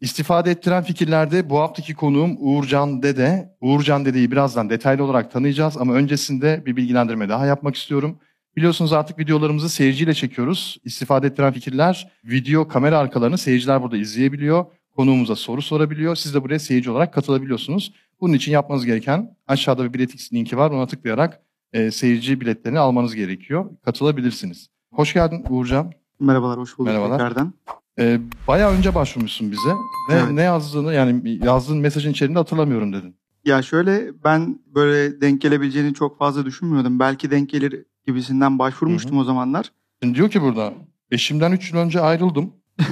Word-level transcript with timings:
İstifade 0.00 0.50
ettiren 0.50 0.82
fikirlerde 0.82 1.50
bu 1.50 1.58
haftaki 1.58 1.94
konuğum 1.94 2.36
Uğurcan 2.38 3.02
Dede. 3.02 3.56
Uğurcan 3.60 4.04
Dede'yi 4.04 4.30
birazdan 4.30 4.70
detaylı 4.70 5.04
olarak 5.04 5.30
tanıyacağız 5.30 5.76
ama 5.76 5.94
öncesinde 5.94 6.62
bir 6.66 6.76
bilgilendirme 6.76 7.28
daha 7.28 7.46
yapmak 7.46 7.76
istiyorum. 7.76 8.18
Biliyorsunuz 8.56 8.92
artık 8.92 9.18
videolarımızı 9.18 9.68
seyirciyle 9.68 10.14
çekiyoruz. 10.14 10.78
İstifade 10.84 11.26
ettiren 11.26 11.52
fikirler 11.52 12.12
video 12.24 12.68
kamera 12.68 12.98
arkalarını 12.98 13.38
seyirciler 13.38 13.82
burada 13.82 13.96
izleyebiliyor. 13.96 14.64
Konuğumuza 14.96 15.36
soru 15.36 15.62
sorabiliyor. 15.62 16.16
Siz 16.16 16.34
de 16.34 16.42
buraya 16.42 16.58
seyirci 16.58 16.90
olarak 16.90 17.14
katılabiliyorsunuz. 17.14 17.92
Bunun 18.20 18.32
için 18.34 18.52
yapmanız 18.52 18.86
gereken 18.86 19.36
aşağıda 19.48 19.84
bir 19.84 19.92
biletix 19.92 20.32
linki 20.32 20.56
var. 20.56 20.70
Ona 20.70 20.86
tıklayarak 20.86 21.40
e, 21.72 21.90
seyirci 21.90 22.40
biletlerini 22.40 22.78
almanız 22.78 23.14
gerekiyor. 23.14 23.70
Katılabilirsiniz. 23.84 24.68
Hoş 24.92 25.14
geldin 25.14 25.44
Uğurcan. 25.48 25.92
Merhabalar, 26.20 26.58
hoş 26.58 26.78
bulduk 26.78 26.92
Merhabalar. 26.92 27.18
tekrardan. 27.18 27.54
Ee, 27.98 28.20
bayağı 28.48 28.72
önce 28.72 28.94
başvurmuşsun 28.94 29.50
bize. 29.52 29.68
Ne, 30.08 30.14
Evet. 30.14 30.30
ne 30.30 30.42
yazdığını 30.42 30.94
yani 30.94 31.38
yazdığın 31.44 31.78
mesajın 31.78 32.10
içeriğinde 32.10 32.38
hatırlamıyorum 32.38 32.92
dedin. 32.92 33.16
Ya 33.44 33.62
şöyle 33.62 34.10
ben 34.24 34.58
böyle 34.66 35.20
denk 35.20 35.40
gelebileceğini 35.40 35.94
çok 35.94 36.18
fazla 36.18 36.44
düşünmüyordum. 36.46 36.98
Belki 36.98 37.30
denk 37.30 37.50
gelir 37.50 37.84
gibisinden 38.06 38.58
başvurmuştum 38.58 39.18
o 39.18 39.24
zamanlar. 39.24 39.72
Şimdi 40.02 40.14
diyor 40.18 40.30
ki 40.30 40.42
burada 40.42 40.72
eşimden 41.10 41.52
3 41.52 41.72
yıl 41.72 41.80
önce 41.80 42.00
ayrıldım. 42.00 42.52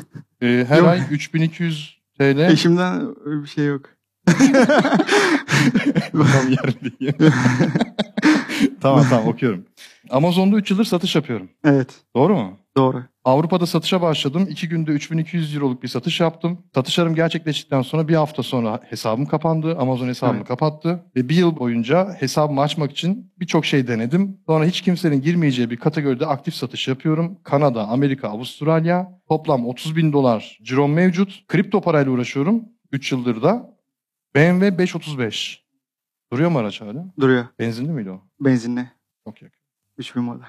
Ee, 0.42 0.64
her 0.68 0.82
ay 0.82 1.00
3200 1.10 1.98
TL. 2.18 2.38
Eşimden 2.38 3.14
öyle 3.24 3.42
bir 3.42 3.48
şey 3.48 3.66
yok. 3.66 3.82
Tam 6.12 6.48
yer 6.50 6.80
değil. 6.82 7.12
tamam 8.80 9.04
tamam 9.10 9.28
okuyorum. 9.28 9.64
Amazon'da 10.10 10.56
3 10.56 10.70
yıldır 10.70 10.84
satış 10.84 11.16
yapıyorum. 11.16 11.48
evet, 11.64 11.94
Doğru 12.16 12.34
mu? 12.36 12.56
doğru. 12.76 13.04
Avrupa'da 13.26 13.66
satışa 13.66 14.02
başladım. 14.02 14.46
2 14.50 14.68
günde 14.68 14.90
3200 14.90 15.56
euroluk 15.56 15.82
bir 15.82 15.88
satış 15.88 16.20
yaptım. 16.20 16.58
Satışlarım 16.74 17.14
gerçekleştikten 17.14 17.82
sonra 17.82 18.08
bir 18.08 18.14
hafta 18.14 18.42
sonra 18.42 18.80
hesabım 18.90 19.26
kapandı. 19.26 19.78
Amazon 19.78 20.08
hesabımı 20.08 20.38
Evet. 20.38 20.48
kapattı. 20.48 21.04
Ve 21.16 21.28
bir 21.28 21.34
yıl 21.36 21.56
boyunca 21.56 22.14
hesabımı 22.18 22.60
açmak 22.60 22.90
için 22.90 23.32
birçok 23.40 23.66
şey 23.66 23.86
denedim. 23.86 24.38
Sonra 24.46 24.64
hiç 24.64 24.80
kimsenin 24.80 25.22
girmeyeceği 25.22 25.70
bir 25.70 25.76
kategoride 25.76 26.26
aktif 26.26 26.54
satış 26.54 26.88
yapıyorum. 26.88 27.38
Kanada, 27.44 27.88
Amerika, 27.88 28.28
Avustralya. 28.28 29.20
Toplam 29.28 29.66
30 29.66 29.96
bin 29.96 30.12
dolar 30.12 30.58
cirom 30.62 30.92
mevcut. 30.92 31.46
Kripto 31.48 31.80
parayla 31.80 32.12
uğraşıyorum. 32.12 32.64
3 32.92 33.12
yıldır 33.12 33.42
da. 33.42 33.76
BMW 34.34 34.78
535. 34.78 35.64
Duruyor 36.32 36.50
mu 36.50 36.58
araç 36.58 36.80
hala? 36.80 37.06
Duruyor. 37.20 37.44
Benzinli 37.58 37.90
miydi 37.92 38.10
o? 38.10 38.20
Benzinli. 38.40 38.90
Çok 39.24 39.42
yakın. 39.42 39.60
3000 39.98 40.22
model. 40.22 40.44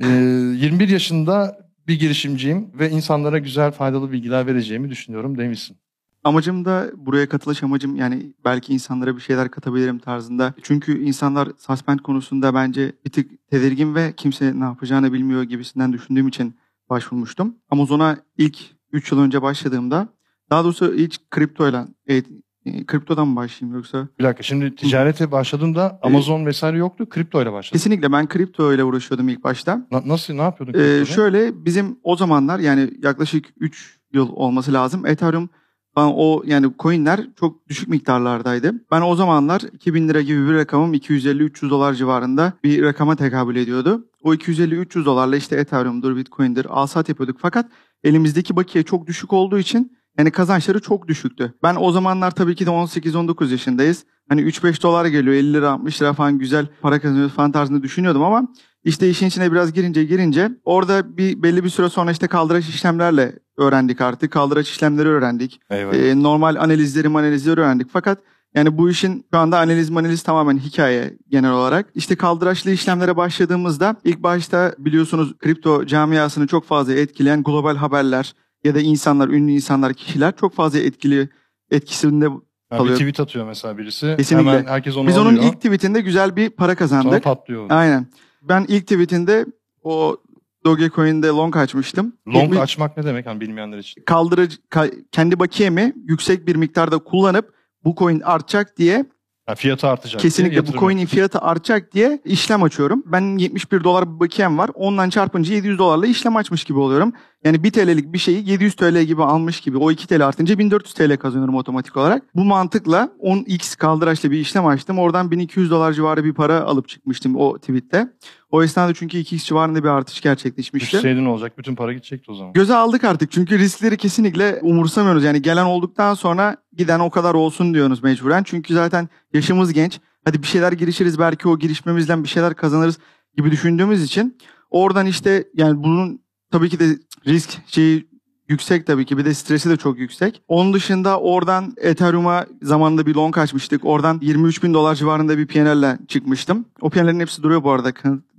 Ee, 0.00 0.06
21 0.06 0.88
yaşında 0.88 1.58
bir 1.88 2.00
girişimciyim 2.00 2.70
ve 2.78 2.90
insanlara 2.90 3.38
güzel 3.38 3.70
faydalı 3.70 4.12
bilgiler 4.12 4.46
vereceğimi 4.46 4.90
düşünüyorum 4.90 5.38
demişsin. 5.38 5.76
Amacım 6.24 6.64
da 6.64 6.90
buraya 6.96 7.28
katılış 7.28 7.62
amacım 7.62 7.96
yani 7.96 8.32
belki 8.44 8.72
insanlara 8.72 9.16
bir 9.16 9.20
şeyler 9.20 9.50
katabilirim 9.50 9.98
tarzında. 9.98 10.54
Çünkü 10.62 11.04
insanlar 11.04 11.48
suspend 11.58 11.98
konusunda 11.98 12.54
bence 12.54 12.92
bir 13.04 13.10
tık 13.10 13.50
tedirgin 13.50 13.94
ve 13.94 14.12
kimse 14.16 14.60
ne 14.60 14.64
yapacağını 14.64 15.12
bilmiyor 15.12 15.42
gibisinden 15.42 15.92
düşündüğüm 15.92 16.28
için 16.28 16.56
başvurmuştum. 16.90 17.56
Amazon'a 17.70 18.18
ilk 18.38 18.58
3 18.92 19.12
yıl 19.12 19.18
önce 19.18 19.42
başladığımda 19.42 20.08
daha 20.50 20.64
doğrusu 20.64 20.94
ilk 20.94 21.30
kriptoyla 21.30 21.88
e, 22.08 22.22
e, 22.66 22.86
kriptodan 22.86 23.28
mı 23.28 23.36
başlayayım 23.36 23.76
yoksa? 23.76 24.08
Bir 24.18 24.24
dakika 24.24 24.42
şimdi 24.42 24.74
ticarete 24.74 25.30
başladığında 25.30 25.98
Amazon 26.02 26.46
vesaire 26.46 26.76
yoktu 26.78 27.08
kripto 27.08 27.42
ile 27.42 27.52
başladın. 27.52 27.72
Kesinlikle 27.78 28.12
ben 28.12 28.28
kripto 28.28 28.74
ile 28.74 28.84
uğraşıyordum 28.84 29.28
ilk 29.28 29.44
başta. 29.44 29.86
Na- 29.90 30.02
nasıl 30.08 30.34
ne 30.34 30.42
yapıyordun 30.42 30.80
Ee, 30.80 31.04
şöyle 31.04 31.64
bizim 31.64 31.98
o 32.02 32.16
zamanlar 32.16 32.58
yani 32.58 32.90
yaklaşık 33.02 33.44
3 33.60 33.98
yıl 34.12 34.28
olması 34.32 34.72
lazım. 34.72 35.06
Ethereum 35.06 35.48
falan 35.94 36.12
o 36.16 36.42
yani 36.46 36.70
coinler 36.78 37.20
çok 37.40 37.68
düşük 37.68 37.88
miktarlardaydı. 37.88 38.74
Ben 38.90 39.00
o 39.00 39.14
zamanlar 39.16 39.60
2000 39.72 40.08
lira 40.08 40.20
gibi 40.20 40.48
bir 40.48 40.54
rakamım 40.54 40.94
250-300 40.94 41.70
dolar 41.70 41.94
civarında 41.94 42.52
bir 42.64 42.82
rakama 42.82 43.16
tekabül 43.16 43.56
ediyordu. 43.56 44.08
O 44.22 44.34
250-300 44.34 45.04
dolarla 45.04 45.36
işte 45.36 45.56
Ethereum'dur, 45.56 46.16
Bitcoin'dir, 46.16 46.66
alsat 46.70 47.08
yapıyorduk. 47.08 47.36
Fakat 47.40 47.66
elimizdeki 48.04 48.56
bakiye 48.56 48.84
çok 48.84 49.06
düşük 49.06 49.32
olduğu 49.32 49.58
için 49.58 49.96
yani 50.18 50.30
kazançları 50.30 50.80
çok 50.80 51.08
düşüktü. 51.08 51.54
Ben 51.62 51.76
o 51.80 51.92
zamanlar 51.92 52.30
tabii 52.30 52.54
ki 52.54 52.66
de 52.66 52.70
18-19 52.70 53.50
yaşındayız. 53.50 54.04
Hani 54.28 54.40
3-5 54.40 54.82
dolar 54.82 55.06
geliyor 55.06 55.34
50 55.34 55.52
lira 55.52 55.70
60 55.70 56.02
lira 56.02 56.12
falan 56.12 56.38
güzel 56.38 56.66
para 56.82 57.00
kazanıyoruz 57.00 57.32
falan 57.32 57.52
tarzında 57.52 57.82
düşünüyordum 57.82 58.22
ama 58.22 58.48
işte 58.84 59.10
işin 59.10 59.26
içine 59.26 59.52
biraz 59.52 59.72
girince 59.72 60.04
girince 60.04 60.50
orada 60.64 61.16
bir 61.16 61.42
belli 61.42 61.64
bir 61.64 61.68
süre 61.68 61.88
sonra 61.88 62.10
işte 62.10 62.26
kaldıraç 62.26 62.68
işlemlerle 62.68 63.38
öğrendik 63.56 64.00
artık. 64.00 64.32
Kaldıraç 64.32 64.68
işlemleri 64.68 65.08
öğrendik. 65.08 65.60
Eyvallah. 65.70 65.96
Ee, 65.96 66.22
normal 66.22 66.56
analizleri 66.56 67.08
analizleri 67.08 67.60
öğrendik. 67.60 67.88
Fakat 67.92 68.18
yani 68.54 68.78
bu 68.78 68.90
işin 68.90 69.26
şu 69.32 69.38
anda 69.38 69.58
analiz 69.58 69.90
analiz 69.90 70.22
tamamen 70.22 70.58
hikaye 70.58 71.16
genel 71.28 71.52
olarak. 71.52 71.86
İşte 71.94 72.16
kaldıraçlı 72.16 72.70
işlemlere 72.70 73.16
başladığımızda 73.16 73.96
ilk 74.04 74.22
başta 74.22 74.74
biliyorsunuz 74.78 75.38
kripto 75.38 75.86
camiasını 75.86 76.46
çok 76.46 76.64
fazla 76.64 76.94
etkileyen 76.94 77.42
global 77.42 77.76
haberler 77.76 78.34
ya 78.64 78.74
da 78.74 78.80
insanlar, 78.80 79.28
ünlü 79.28 79.52
insanlar, 79.52 79.94
kişiler 79.94 80.36
çok 80.36 80.54
fazla 80.54 80.78
etkili 80.78 81.28
etkisinde. 81.70 82.24
Yani 82.24 82.40
bir 82.72 82.78
kalıyor. 82.78 82.96
tweet 82.98 83.20
atıyor 83.20 83.46
mesela 83.46 83.78
birisi. 83.78 84.14
Kesinlikle. 84.18 84.50
Hemen 84.50 84.64
herkes 84.64 84.96
onu 84.96 85.08
Biz 85.08 85.18
onun 85.18 85.36
alıyor. 85.36 85.44
ilk 85.52 85.56
tweetinde 85.56 86.00
güzel 86.00 86.36
bir 86.36 86.50
para 86.50 86.66
Sonra 86.72 86.74
kazandık. 86.78 87.24
patlıyor. 87.24 87.66
Aynen. 87.70 88.06
Ben 88.42 88.64
ilk 88.68 88.82
tweetinde 88.86 89.46
o 89.82 90.16
Dogecoin'de 90.64 91.26
long 91.26 91.56
açmıştım. 91.56 92.16
Long 92.28 92.52
Bir- 92.52 92.56
açmak 92.56 92.96
ne 92.96 93.04
demek 93.04 93.26
hani 93.26 93.40
bilmeyenler 93.40 93.78
için? 93.78 94.02
kaldırıcı 94.06 94.56
ka- 94.70 95.04
kendi 95.12 95.38
bakiyemi 95.38 95.92
yüksek 96.04 96.46
bir 96.46 96.56
miktarda 96.56 96.98
kullanıp 96.98 97.52
bu 97.84 97.94
coin 97.98 98.20
artacak 98.20 98.76
diye 98.76 99.04
Yani 99.52 99.58
fiyatı 99.58 99.88
artacak. 99.88 100.20
kesinlikle 100.20 100.66
bu 100.66 100.72
coin'in 100.78 101.06
fiyatı 101.06 101.38
artacak 101.38 101.92
diye 101.92 102.20
işlem 102.24 102.62
açıyorum. 102.62 103.02
Ben 103.06 103.38
71 103.38 103.84
dolar 103.84 104.14
bir 104.14 104.20
bakiyem 104.20 104.58
var. 104.58 104.70
Ondan 104.74 105.10
çarpınca 105.10 105.54
700 105.54 105.78
dolarla 105.78 106.06
işlem 106.06 106.36
açmış 106.36 106.64
gibi 106.64 106.78
oluyorum. 106.78 107.12
Yani 107.44 107.64
1 107.64 107.70
TL'lik 107.70 108.12
bir 108.12 108.18
şeyi 108.18 108.50
700 108.50 108.74
TL 108.74 109.02
gibi 109.02 109.22
almış 109.22 109.60
gibi. 109.60 109.78
O 109.78 109.90
2 109.90 110.06
TL 110.06 110.26
artınca 110.26 110.58
1400 110.58 110.94
TL 110.94 111.16
kazanıyorum 111.16 111.54
otomatik 111.54 111.96
olarak. 111.96 112.22
Bu 112.34 112.44
mantıkla 112.44 113.08
10x 113.22 113.76
kaldıraçla 113.76 114.30
bir 114.30 114.38
işlem 114.38 114.66
açtım. 114.66 114.98
Oradan 114.98 115.30
1200 115.30 115.70
dolar 115.70 115.92
civarı 115.92 116.24
bir 116.24 116.34
para 116.34 116.60
alıp 116.60 116.88
çıkmıştım 116.88 117.36
o 117.36 117.58
tweette. 117.58 118.08
O 118.52 118.62
esnada 118.62 118.94
çünkü 118.94 119.18
2x 119.18 119.44
civarında 119.44 119.84
bir 119.84 119.88
artış 119.88 120.20
gerçekleşmişti. 120.20 120.96
Düşseydin 120.96 121.24
olacak 121.24 121.58
bütün 121.58 121.74
para 121.74 121.92
gidecekti 121.92 122.30
o 122.30 122.34
zaman. 122.34 122.52
Göze 122.52 122.74
aldık 122.74 123.04
artık 123.04 123.32
çünkü 123.32 123.58
riskleri 123.58 123.96
kesinlikle 123.96 124.58
umursamıyoruz. 124.62 125.24
Yani 125.24 125.42
gelen 125.42 125.64
olduktan 125.64 126.14
sonra 126.14 126.56
giden 126.76 127.00
o 127.00 127.10
kadar 127.10 127.34
olsun 127.34 127.74
diyoruz 127.74 128.02
mecburen. 128.02 128.42
Çünkü 128.42 128.74
zaten 128.74 129.08
yaşımız 129.34 129.72
genç. 129.72 130.00
Hadi 130.24 130.42
bir 130.42 130.46
şeyler 130.46 130.72
girişiriz 130.72 131.18
belki 131.18 131.48
o 131.48 131.58
girişmemizden 131.58 132.24
bir 132.24 132.28
şeyler 132.28 132.54
kazanırız 132.54 132.98
gibi 133.36 133.50
düşündüğümüz 133.50 134.02
için 134.02 134.38
oradan 134.70 135.06
işte 135.06 135.44
yani 135.54 135.82
bunun 135.82 136.20
tabii 136.50 136.68
ki 136.68 136.80
de 136.80 136.98
risk 137.26 137.58
şeyi 137.66 138.08
yüksek 138.48 138.86
tabii 138.86 139.04
ki 139.04 139.18
bir 139.18 139.24
de 139.24 139.34
stresi 139.34 139.70
de 139.70 139.76
çok 139.76 139.98
yüksek. 139.98 140.42
Onun 140.48 140.72
dışında 140.72 141.20
oradan 141.20 141.74
Ethereum'a 141.80 142.46
zamanında 142.62 143.06
bir 143.06 143.14
long 143.14 143.38
açmıştık. 143.38 143.84
Oradan 143.84 144.18
23 144.22 144.62
bin 144.62 144.74
dolar 144.74 144.94
civarında 144.94 145.38
bir 145.38 145.46
PNL'le 145.46 146.06
çıkmıştım. 146.08 146.64
O 146.80 146.90
PNL'lerin 146.90 147.20
hepsi 147.20 147.42
duruyor 147.42 147.62
bu 147.64 147.70
arada. 147.70 147.92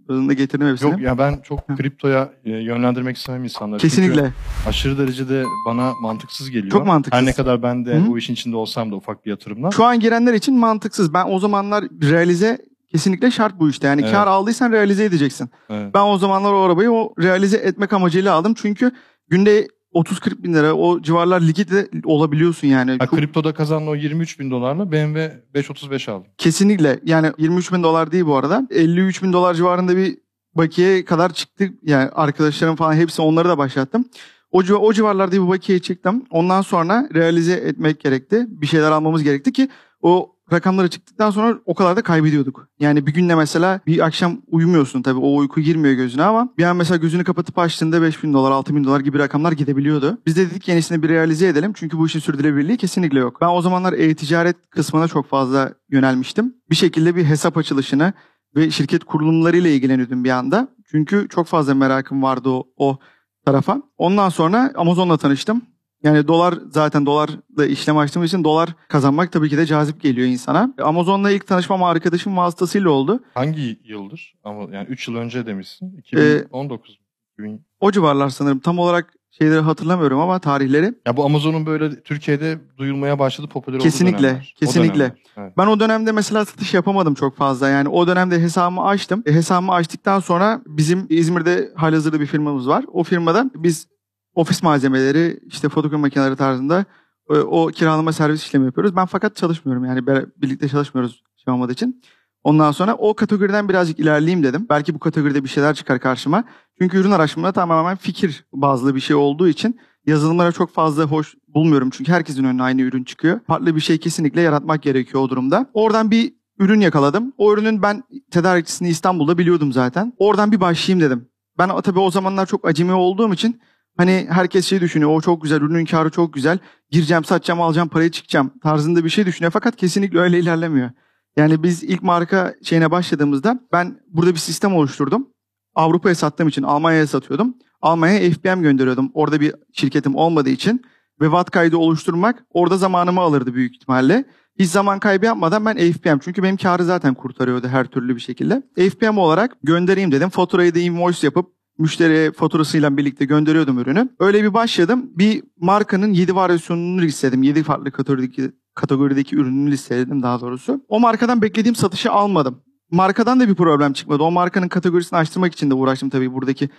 Kanıtlarını 0.07 0.33
getirdim 0.33 0.67
hepsini. 0.67 0.91
Yok 0.91 1.01
ya 1.01 1.17
ben 1.17 1.39
çok 1.43 1.67
kriptoya 1.67 2.29
e, 2.45 2.51
yönlendirmek 2.51 3.17
istemem 3.17 3.43
insanları. 3.43 3.79
Çünkü 3.79 3.95
Kesinlikle. 3.95 4.33
aşırı 4.67 4.97
derecede 4.97 5.43
bana 5.67 5.91
mantıksız 6.01 6.49
geliyor. 6.49 6.71
Çok 6.71 6.85
mantıksız. 6.85 7.21
Her 7.21 7.25
ne 7.25 7.33
kadar 7.33 7.63
ben 7.63 7.85
de 7.85 7.95
Hı. 7.99 8.07
bu 8.07 8.17
işin 8.17 8.33
içinde 8.33 8.55
olsam 8.55 8.91
da 8.91 8.95
ufak 8.95 9.25
bir 9.25 9.29
yatırımla. 9.29 9.71
Şu 9.71 9.83
an 9.85 9.99
girenler 9.99 10.33
için 10.33 10.57
mantıksız. 10.57 11.13
Ben 11.13 11.25
o 11.29 11.39
zamanlar 11.39 11.85
realize 12.01 12.57
kesinlikle 12.91 13.31
şart 13.31 13.59
bu 13.59 13.69
işte. 13.69 13.87
Yani 13.87 14.01
Evet. 14.01 14.11
kar 14.11 14.27
aldıysan 14.27 14.71
realize 14.71 15.05
edeceksin. 15.05 15.49
Evet. 15.69 15.93
Ben 15.93 16.01
o 16.01 16.17
zamanlar 16.17 16.53
o 16.53 16.61
arabayı 16.61 16.91
o 16.91 17.13
realize 17.21 17.57
etmek 17.57 17.93
amacıyla 17.93 18.33
aldım. 18.33 18.53
Çünkü 18.53 18.91
günde 19.29 19.67
30-40 19.93 20.43
bin 20.43 20.53
lira 20.53 20.73
o 20.73 21.01
civarlar 21.01 21.41
likit 21.41 21.71
de 21.71 21.89
olabiliyorsun 22.05 22.67
yani. 22.67 22.91
Ha, 22.99 23.05
Çok- 23.07 23.19
kriptoda 23.19 23.53
kazandığın 23.53 23.87
o 23.87 23.95
23 23.95 24.39
bin 24.39 24.51
dolarla 24.51 24.91
BMW 24.91 25.43
535 25.53 26.09
aldım. 26.09 26.27
kesinlikle 26.37 26.99
yani 27.03 27.31
23 27.37 27.73
bin 27.73 27.83
dolar 27.83 28.11
değil 28.11 28.25
bu 28.25 28.35
arada. 28.37 28.67
53 28.69 29.23
bin 29.23 29.33
dolar 29.33 29.53
civarında 29.53 29.97
bir 29.97 30.17
bakiye 30.55 31.05
kadar 31.05 31.33
çıktı. 31.33 31.69
Yani 31.83 32.09
arkadaşlarım 32.13 32.75
falan 32.75 32.93
hepsi 32.93 33.21
onları 33.21 33.49
da 33.49 33.57
başlattım. 33.57 34.05
O, 34.51 34.61
civa- 34.61 34.77
o 34.77 34.93
civarlarda 34.93 35.31
bir 35.31 35.47
bakiye 35.47 35.79
çıktım. 35.79 36.23
Ondan 36.29 36.61
sonra 36.61 37.09
realize 37.13 37.53
etmek 37.53 37.99
gerekti. 37.99 38.45
Bir 38.49 38.67
şeyler 38.67 38.91
almamız 38.91 39.23
gerekti 39.23 39.51
ki 39.53 39.69
o 40.01 40.32
rakamları 40.53 40.89
çıktıktan 40.89 41.31
sonra 41.31 41.57
o 41.65 41.73
kadar 41.75 41.95
da 41.97 42.01
kaybediyorduk. 42.01 42.67
Yani 42.79 43.07
bir 43.07 43.13
günde 43.13 43.35
mesela 43.35 43.79
bir 43.87 44.05
akşam 44.05 44.37
uyumuyorsun 44.47 45.01
tabii 45.01 45.19
o 45.19 45.35
uyku 45.35 45.61
girmiyor 45.61 45.93
gözüne 45.93 46.23
ama 46.23 46.49
bir 46.57 46.63
an 46.63 46.75
mesela 46.75 46.97
gözünü 46.97 47.23
kapatıp 47.23 47.59
açtığında 47.59 48.01
5 48.01 48.23
bin 48.23 48.33
dolar 48.33 48.51
6 48.51 48.75
bin 48.75 48.83
dolar 48.83 48.99
gibi 48.99 49.19
rakamlar 49.19 49.51
gidebiliyordu. 49.51 50.17
Biz 50.25 50.35
de 50.35 50.51
dedik 50.51 50.67
yenisini 50.67 51.03
bir 51.03 51.09
realize 51.09 51.47
edelim 51.47 51.73
çünkü 51.75 51.97
bu 51.97 52.07
işin 52.07 52.19
sürdürülebilirliği 52.19 52.77
kesinlikle 52.77 53.19
yok. 53.19 53.41
Ben 53.41 53.47
o 53.47 53.61
zamanlar 53.61 53.93
e-ticaret 53.93 54.55
kısmına 54.69 55.07
çok 55.07 55.29
fazla 55.29 55.73
yönelmiştim. 55.89 56.55
Bir 56.69 56.75
şekilde 56.75 57.15
bir 57.15 57.25
hesap 57.25 57.57
açılışını 57.57 58.13
ve 58.55 58.71
şirket 58.71 59.03
kurulumlarıyla 59.03 59.69
ilgileniyordum 59.69 60.23
bir 60.23 60.29
anda. 60.29 60.67
Çünkü 60.91 61.27
çok 61.29 61.47
fazla 61.47 61.75
merakım 61.75 62.23
vardı 62.23 62.49
o, 62.49 62.67
o 62.77 62.99
tarafa. 63.45 63.81
Ondan 63.97 64.29
sonra 64.29 64.71
Amazon'la 64.75 65.17
tanıştım. 65.17 65.61
Yani 66.03 66.27
dolar 66.27 66.55
zaten 66.71 67.05
dolarla 67.05 67.65
işlem 67.65 67.97
açtığım 67.97 68.23
için 68.23 68.43
dolar 68.43 68.69
kazanmak 68.89 69.31
tabii 69.31 69.49
ki 69.49 69.57
de 69.57 69.65
cazip 69.65 70.01
geliyor 70.01 70.27
insana. 70.27 70.73
Amazon'la 70.81 71.31
ilk 71.31 71.47
tanışmam 71.47 71.83
arkadaşım 71.83 72.37
vasıtasıyla 72.37 72.89
oldu. 72.89 73.19
Hangi 73.33 73.79
yıldır? 73.83 74.33
Ama 74.43 74.75
yani 74.75 74.87
3 74.87 75.07
yıl 75.07 75.15
önce 75.15 75.45
demişsin. 75.45 75.97
Ee, 75.97 75.99
2019 75.99 76.99
mu? 77.39 77.59
O 77.79 77.91
civarlar 77.91 78.29
sanırım. 78.29 78.59
Tam 78.59 78.79
olarak 78.79 79.13
şeyleri 79.31 79.59
hatırlamıyorum 79.59 80.19
ama 80.19 80.39
tarihleri. 80.39 80.93
Ya 81.07 81.17
bu 81.17 81.25
Amazon'un 81.25 81.65
böyle 81.65 82.01
Türkiye'de 82.01 82.57
duyulmaya 82.77 83.19
başladı, 83.19 83.47
popüler 83.47 83.75
olduğu 83.75 83.83
Kesinlikle, 83.83 84.27
dönemler. 84.27 84.53
Kesinlikle. 84.59 84.99
dönemler, 84.99 85.23
Evet. 85.37 85.57
Ben 85.57 85.67
o 85.67 85.79
dönemde 85.79 86.11
mesela 86.11 86.45
satış 86.45 86.73
yapamadım 86.73 87.13
çok 87.13 87.35
fazla. 87.37 87.69
Yani 87.69 87.89
o 87.89 88.07
dönemde 88.07 88.39
hesabımı 88.39 88.83
açtım. 88.83 89.23
E, 89.25 89.33
hesabımı 89.33 89.73
açtıktan 89.73 90.19
sonra 90.19 90.61
bizim 90.67 91.05
İzmir'de 91.09 91.71
halihazırda 91.75 92.19
bir 92.19 92.25
firmamız 92.25 92.67
var. 92.67 92.85
O 92.93 93.03
firmada 93.03 93.51
biz 93.55 93.87
ofis 94.35 94.63
malzemeleri, 94.63 95.39
işte 95.47 95.69
fotokopi 95.69 95.97
makineleri 96.01 96.35
tarzında 96.35 96.85
e, 97.29 97.33
o 97.33 97.67
kiralama 97.67 98.13
servis 98.13 98.43
işlemi 98.43 98.65
yapıyoruz. 98.65 98.95
Ben 98.95 99.05
fakat 99.05 99.35
çalışmıyorum 99.35 99.85
yani 99.85 100.07
birlikte 100.41 100.69
çalışmıyoruz 100.69 101.23
şey 101.45 101.53
olmadığı 101.53 101.73
için. 101.73 102.01
Ondan 102.43 102.71
sonra 102.71 102.95
o 102.95 103.13
kategoriden 103.13 103.69
birazcık 103.69 103.99
ilerleyeyim 103.99 104.43
dedim. 104.43 104.65
Belki 104.69 104.95
bu 104.95 104.99
kategoride 104.99 105.43
bir 105.43 105.49
şeyler 105.49 105.73
çıkar 105.75 105.99
karşıma. 105.99 106.43
Çünkü 106.81 106.97
ürün 106.97 107.11
araştırmada 107.11 107.51
tamamen 107.51 107.95
fikir 107.97 108.45
bazlı 108.53 108.95
bir 108.95 108.99
şey 108.99 109.15
olduğu 109.15 109.47
için 109.47 109.79
yazılımlara 110.05 110.51
çok 110.51 110.69
fazla 110.73 111.03
hoş 111.03 111.35
bulmuyorum. 111.47 111.89
Çünkü 111.89 112.11
herkesin 112.11 112.43
önüne 112.43 112.63
aynı 112.63 112.81
ürün 112.81 113.03
çıkıyor. 113.03 113.39
Farklı 113.47 113.75
bir 113.75 113.81
şey 113.81 113.97
kesinlikle 113.97 114.41
yaratmak 114.41 114.81
gerekiyor 114.81 115.23
o 115.23 115.29
durumda. 115.29 115.69
Oradan 115.73 116.11
bir 116.11 116.33
ürün 116.59 116.79
yakaladım. 116.81 117.33
O 117.37 117.53
ürünün 117.53 117.81
ben 117.81 118.03
tedarikçisini 118.31 118.89
İstanbul'da 118.89 119.37
biliyordum 119.37 119.73
zaten. 119.73 120.13
Oradan 120.17 120.51
bir 120.51 120.61
başlayayım 120.61 121.05
dedim. 121.05 121.27
Ben 121.57 121.69
o- 121.69 121.81
tabii 121.81 121.99
o 121.99 122.11
zamanlar 122.11 122.45
çok 122.45 122.67
acemi 122.67 122.93
olduğum 122.93 123.33
için 123.33 123.61
hani 123.97 124.27
herkes 124.29 124.65
şey 124.65 124.81
düşünüyor. 124.81 125.11
O 125.11 125.21
çok 125.21 125.41
güzel, 125.41 125.61
ürünün 125.61 125.85
karı 125.85 126.09
çok 126.09 126.33
güzel. 126.33 126.59
Gireceğim, 126.91 127.23
satacağım, 127.23 127.61
alacağım, 127.61 127.87
parayı 127.89 128.11
çıkacağım 128.11 128.51
tarzında 128.63 129.05
bir 129.05 129.09
şey 129.09 129.25
düşünüyor. 129.25 129.51
Fakat 129.51 129.75
kesinlikle 129.75 130.19
öyle 130.19 130.39
ilerlemiyor. 130.39 130.89
Yani 131.37 131.63
biz 131.63 131.83
ilk 131.83 132.03
marka 132.03 132.55
şeyine 132.63 132.91
başladığımızda 132.91 133.59
ben 133.71 133.99
burada 134.07 134.31
bir 134.31 134.39
sistem 134.39 134.75
oluşturdum. 134.75 135.27
Avrupa'ya 135.75 136.15
sattığım 136.15 136.47
için 136.47 136.63
Almanya'ya 136.63 137.07
satıyordum. 137.07 137.55
Almanya'ya 137.81 138.31
FBM 138.31 138.61
gönderiyordum. 138.61 139.11
Orada 139.13 139.41
bir 139.41 139.55
şirketim 139.73 140.15
olmadığı 140.15 140.49
için. 140.49 140.81
Ve 141.21 141.25
watt 141.25 141.51
kaydı 141.51 141.77
oluşturmak 141.77 142.45
orada 142.49 142.77
zamanımı 142.77 143.21
alırdı 143.21 143.53
büyük 143.53 143.75
ihtimalle. 143.75 144.25
Hiç 144.59 144.69
zaman 144.69 144.99
kaybı 144.99 145.25
yapmadan 145.25 145.65
ben 145.65 145.91
FPM 145.91 146.19
çünkü 146.19 146.43
benim 146.43 146.57
karı 146.57 146.85
zaten 146.85 147.13
kurtarıyordu 147.13 147.67
her 147.67 147.85
türlü 147.85 148.15
bir 148.15 148.21
şekilde. 148.21 148.63
FPM 148.89 149.17
olarak 149.17 149.57
göndereyim 149.63 150.11
dedim. 150.11 150.29
Faturayı 150.29 150.75
da 150.75 150.79
invoice 150.79 151.27
yapıp 151.27 151.53
müşteriye 151.77 152.31
faturasıyla 152.31 152.97
birlikte 152.97 153.25
gönderiyordum 153.25 153.79
ürünü. 153.79 154.09
Öyle 154.19 154.43
bir 154.43 154.53
başladım. 154.53 155.11
Bir 155.15 155.43
markanın 155.59 156.13
7 156.13 156.35
varyasyonunu 156.35 157.01
listeledim. 157.01 157.43
7 157.43 157.63
farklı 157.63 157.91
kategorideki, 157.91 158.51
kategorideki 158.75 159.35
ürününü 159.35 159.71
listeledim 159.71 160.23
daha 160.23 160.41
doğrusu. 160.41 160.81
O 160.87 160.99
markadan 160.99 161.41
beklediğim 161.41 161.75
satışı 161.75 162.11
almadım. 162.11 162.61
Markadan 162.91 163.39
da 163.39 163.49
bir 163.49 163.55
problem 163.55 163.93
çıkmadı. 163.93 164.23
O 164.23 164.31
markanın 164.31 164.67
kategorisini 164.67 165.19
açtırmak 165.19 165.53
için 165.53 165.69
de 165.69 165.73
uğraştım 165.73 166.09
tabii 166.09 166.33
buradaki 166.33 166.69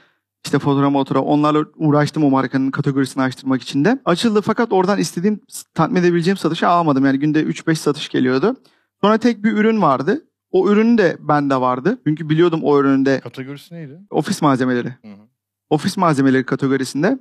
işte 0.44 0.58
fotoğraf 0.58 0.92
motora 0.92 1.20
onlarla 1.20 1.64
uğraştım 1.76 2.24
o 2.24 2.30
markanın 2.30 2.70
kategorisini 2.70 3.22
açtırmak 3.22 3.62
için 3.62 3.84
de. 3.84 3.98
Açıldı 4.04 4.40
fakat 4.40 4.72
oradan 4.72 4.98
istediğim 4.98 5.40
tatmin 5.74 6.00
edebileceğim 6.00 6.36
satışı 6.36 6.68
almadım. 6.68 7.04
Yani 7.06 7.18
günde 7.18 7.42
3-5 7.42 7.74
satış 7.74 8.08
geliyordu. 8.08 8.56
Sonra 9.00 9.18
tek 9.18 9.44
bir 9.44 9.52
ürün 9.52 9.82
vardı. 9.82 10.24
O 10.54 10.68
ürün 10.70 10.98
de 10.98 11.16
bende 11.20 11.60
vardı. 11.60 11.98
Çünkü 12.06 12.28
biliyordum 12.28 12.60
o 12.62 12.80
üründe 12.80 13.20
Kategorisi 13.20 13.74
neydi? 13.74 14.00
ofis 14.10 14.42
malzemeleri. 14.42 14.88
Hı 14.88 15.08
hı. 15.08 15.16
Ofis 15.70 15.96
malzemeleri 15.96 16.46
kategorisinde. 16.46 17.18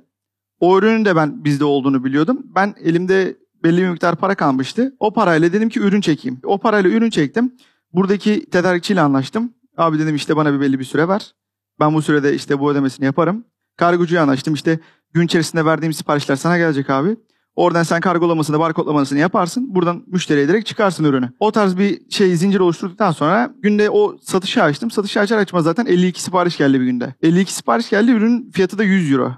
O 0.60 0.78
ürünün 0.78 1.04
de 1.04 1.16
ben 1.16 1.44
bizde 1.44 1.64
olduğunu 1.64 2.04
biliyordum. 2.04 2.46
Ben 2.54 2.74
elimde 2.84 3.36
belli 3.64 3.82
bir 3.82 3.88
miktar 3.88 4.16
para 4.16 4.34
kalmıştı. 4.34 4.94
O 5.00 5.12
parayla 5.12 5.52
dedim 5.52 5.68
ki 5.68 5.80
ürün 5.80 6.00
çekeyim. 6.00 6.40
O 6.44 6.58
parayla 6.58 6.90
ürün 6.90 7.10
çektim. 7.10 7.52
Buradaki 7.92 8.50
tedarikçiyle 8.50 9.00
anlaştım. 9.00 9.52
Abi 9.76 9.98
dedim 9.98 10.14
işte 10.14 10.36
bana 10.36 10.54
bir 10.54 10.60
belli 10.60 10.78
bir 10.78 10.84
süre 10.84 11.08
ver. 11.08 11.34
Ben 11.80 11.94
bu 11.94 12.02
sürede 12.02 12.34
işte 12.34 12.60
bu 12.60 12.70
ödemesini 12.70 13.06
yaparım. 13.06 13.44
Kargocuya 13.76 14.22
anlaştım. 14.22 14.54
İşte 14.54 14.78
gün 15.12 15.26
içerisinde 15.26 15.64
verdiğim 15.64 15.92
siparişler 15.92 16.36
sana 16.36 16.58
gelecek 16.58 16.90
abi. 16.90 17.16
Oradan 17.56 17.82
sen 17.82 18.00
kargolamasını, 18.00 18.58
barkodlamasını 18.58 19.18
yaparsın. 19.18 19.74
Buradan 19.74 20.02
müşteriye 20.06 20.48
direkt 20.48 20.66
çıkarsın 20.66 21.04
ürünü. 21.04 21.32
O 21.40 21.52
tarz 21.52 21.78
bir 21.78 22.10
şey 22.10 22.36
zincir 22.36 22.60
oluşturduktan 22.60 23.12
sonra 23.12 23.54
günde 23.62 23.90
o 23.90 24.16
satışı 24.22 24.62
açtım. 24.62 24.90
Satışı 24.90 25.20
açar 25.20 25.38
açmaz 25.38 25.64
zaten 25.64 25.86
52 25.86 26.22
sipariş 26.22 26.56
geldi 26.56 26.80
bir 26.80 26.84
günde. 26.84 27.14
52 27.22 27.54
sipariş 27.54 27.90
geldi. 27.90 28.10
Ürün 28.10 28.50
fiyatı 28.50 28.78
da 28.78 28.84
100 28.84 29.12
euro. 29.12 29.32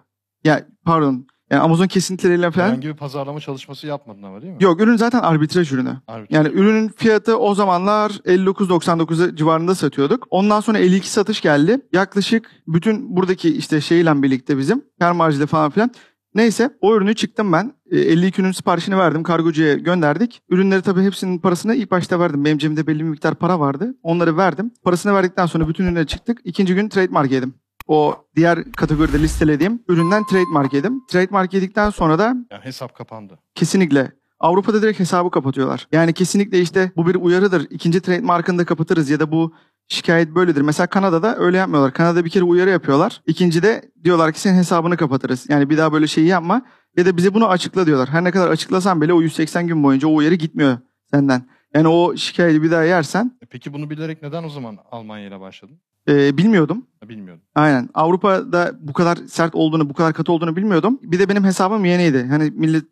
Ya 0.44 0.66
pardon. 0.84 1.26
Yani 1.50 1.62
Amazon 1.62 1.86
kesintileriyle 1.86 2.50
falan. 2.50 2.66
Herhangi 2.66 2.88
bir 2.88 2.94
pazarlama 2.94 3.40
çalışması 3.40 3.86
yapmadın 3.86 4.22
ama 4.22 4.42
değil 4.42 4.52
mi? 4.52 4.64
Yok 4.64 4.80
ürün 4.80 4.96
zaten 4.96 5.18
arbitraj 5.20 5.72
ürünü. 5.72 5.96
Harbi. 6.06 6.26
Yani 6.30 6.48
ürünün 6.48 6.88
fiyatı 6.88 7.38
o 7.38 7.54
zamanlar 7.54 8.10
59.99 8.10 9.36
civarında 9.36 9.74
satıyorduk. 9.74 10.26
Ondan 10.30 10.60
sonra 10.60 10.78
52 10.78 11.10
satış 11.10 11.40
geldi. 11.40 11.80
Yaklaşık 11.92 12.50
bütün 12.66 13.16
buradaki 13.16 13.56
işte 13.56 13.80
şeyle 13.80 14.22
birlikte 14.22 14.58
bizim 14.58 14.84
kar 15.00 15.12
marjıyla 15.12 15.46
falan 15.46 15.70
filan. 15.70 15.90
Neyse 16.34 16.70
o 16.80 16.96
ürünü 16.96 17.14
çıktım 17.14 17.52
ben. 17.52 17.72
E, 17.90 17.98
52 17.98 18.42
ürün 18.42 18.52
siparişini 18.52 18.98
verdim. 18.98 19.22
Kargocuya 19.22 19.74
gönderdik. 19.74 20.42
Ürünleri 20.48 20.82
tabii 20.82 21.02
hepsinin 21.02 21.38
parasını 21.38 21.74
ilk 21.74 21.90
başta 21.90 22.20
verdim. 22.20 22.44
Benim 22.44 22.58
cebimde 22.58 22.86
belli 22.86 22.98
bir 22.98 23.08
miktar 23.08 23.34
para 23.34 23.60
vardı. 23.60 23.94
Onları 24.02 24.36
verdim. 24.36 24.70
Parasını 24.84 25.14
verdikten 25.14 25.46
sonra 25.46 25.68
bütün 25.68 25.84
ürünleri 25.84 26.06
çıktık. 26.06 26.38
İkinci 26.44 26.74
gün 26.74 26.88
trademark 26.88 27.30
yedim. 27.30 27.54
O 27.86 28.14
diğer 28.36 28.72
kategoride 28.72 29.18
listelediğim 29.18 29.82
üründen 29.88 30.26
trademark 30.26 30.72
yedim. 30.72 31.02
Trademark 31.08 31.54
yedikten 31.54 31.90
sonra 31.90 32.18
da 32.18 32.24
Yani 32.24 32.64
hesap 32.64 32.94
kapandı. 32.94 33.38
Kesinlikle. 33.54 34.12
Avrupa'da 34.40 34.82
direkt 34.82 35.00
hesabı 35.00 35.30
kapatıyorlar. 35.30 35.88
Yani 35.92 36.12
kesinlikle 36.12 36.60
işte 36.60 36.92
bu 36.96 37.06
bir 37.06 37.14
uyarıdır. 37.14 37.66
İkinci 37.70 38.00
trademarkını 38.00 38.58
da 38.58 38.64
kapatırız 38.64 39.10
ya 39.10 39.20
da 39.20 39.32
bu 39.32 39.54
şikayet 39.88 40.34
böyledir. 40.34 40.60
Mesela 40.60 40.86
Kanada'da 40.86 41.36
öyle 41.38 41.56
yapmıyorlar. 41.56 41.92
Kanada'da 41.92 42.24
bir 42.24 42.30
kere 42.30 42.44
uyarı 42.44 42.70
yapıyorlar. 42.70 43.22
İkinci 43.26 43.62
de 43.62 43.90
diyorlar 44.04 44.32
ki 44.32 44.40
senin 44.40 44.58
hesabını 44.58 44.96
kapatırız. 44.96 45.46
Yani 45.48 45.70
bir 45.70 45.78
daha 45.78 45.92
böyle 45.92 46.06
şeyi 46.06 46.26
yapma 46.26 46.62
ya 46.96 47.06
da 47.06 47.16
bize 47.16 47.34
bunu 47.34 47.48
açıkla 47.48 47.86
diyorlar. 47.86 48.08
Her 48.08 48.24
ne 48.24 48.30
kadar 48.30 48.48
açıklasan 48.50 49.00
bile 49.00 49.12
o 49.12 49.22
180 49.22 49.66
gün 49.66 49.82
boyunca 49.82 50.08
o 50.08 50.14
uyarı 50.14 50.34
gitmiyor 50.34 50.78
senden. 51.10 51.42
Yani 51.74 51.88
o 51.88 52.16
şikayeti 52.16 52.62
bir 52.62 52.70
daha 52.70 52.82
yersen 52.84 53.38
E 53.42 53.46
Peki 53.46 53.72
bunu 53.72 53.90
bilerek 53.90 54.22
neden 54.22 54.44
o 54.44 54.48
zaman 54.48 54.78
Almanya 54.90 55.26
ile 55.26 55.40
başladın? 55.40 55.78
e, 56.08 56.38
bilmiyordum. 56.38 56.86
Bilmiyordum. 57.08 57.44
Aynen. 57.54 57.88
Avrupa'da 57.94 58.72
bu 58.80 58.92
kadar 58.92 59.16
sert 59.16 59.54
olduğunu, 59.54 59.88
bu 59.90 59.94
kadar 59.94 60.12
katı 60.12 60.32
olduğunu 60.32 60.56
bilmiyordum. 60.56 60.98
Bir 61.02 61.18
de 61.18 61.28
benim 61.28 61.44
hesabım 61.44 61.84
yeniydi. 61.84 62.26
Hani 62.30 62.50
millet, 62.50 62.84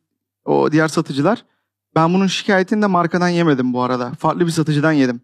o 0.44 0.72
diğer 0.72 0.88
satıcılar. 0.88 1.44
Ben 1.96 2.14
bunun 2.14 2.26
şikayetini 2.26 2.82
de 2.82 2.86
markadan 2.86 3.28
yemedim 3.28 3.72
bu 3.72 3.82
arada. 3.82 4.12
Farklı 4.12 4.46
bir 4.46 4.50
satıcıdan 4.50 4.92
yedim. 4.92 5.20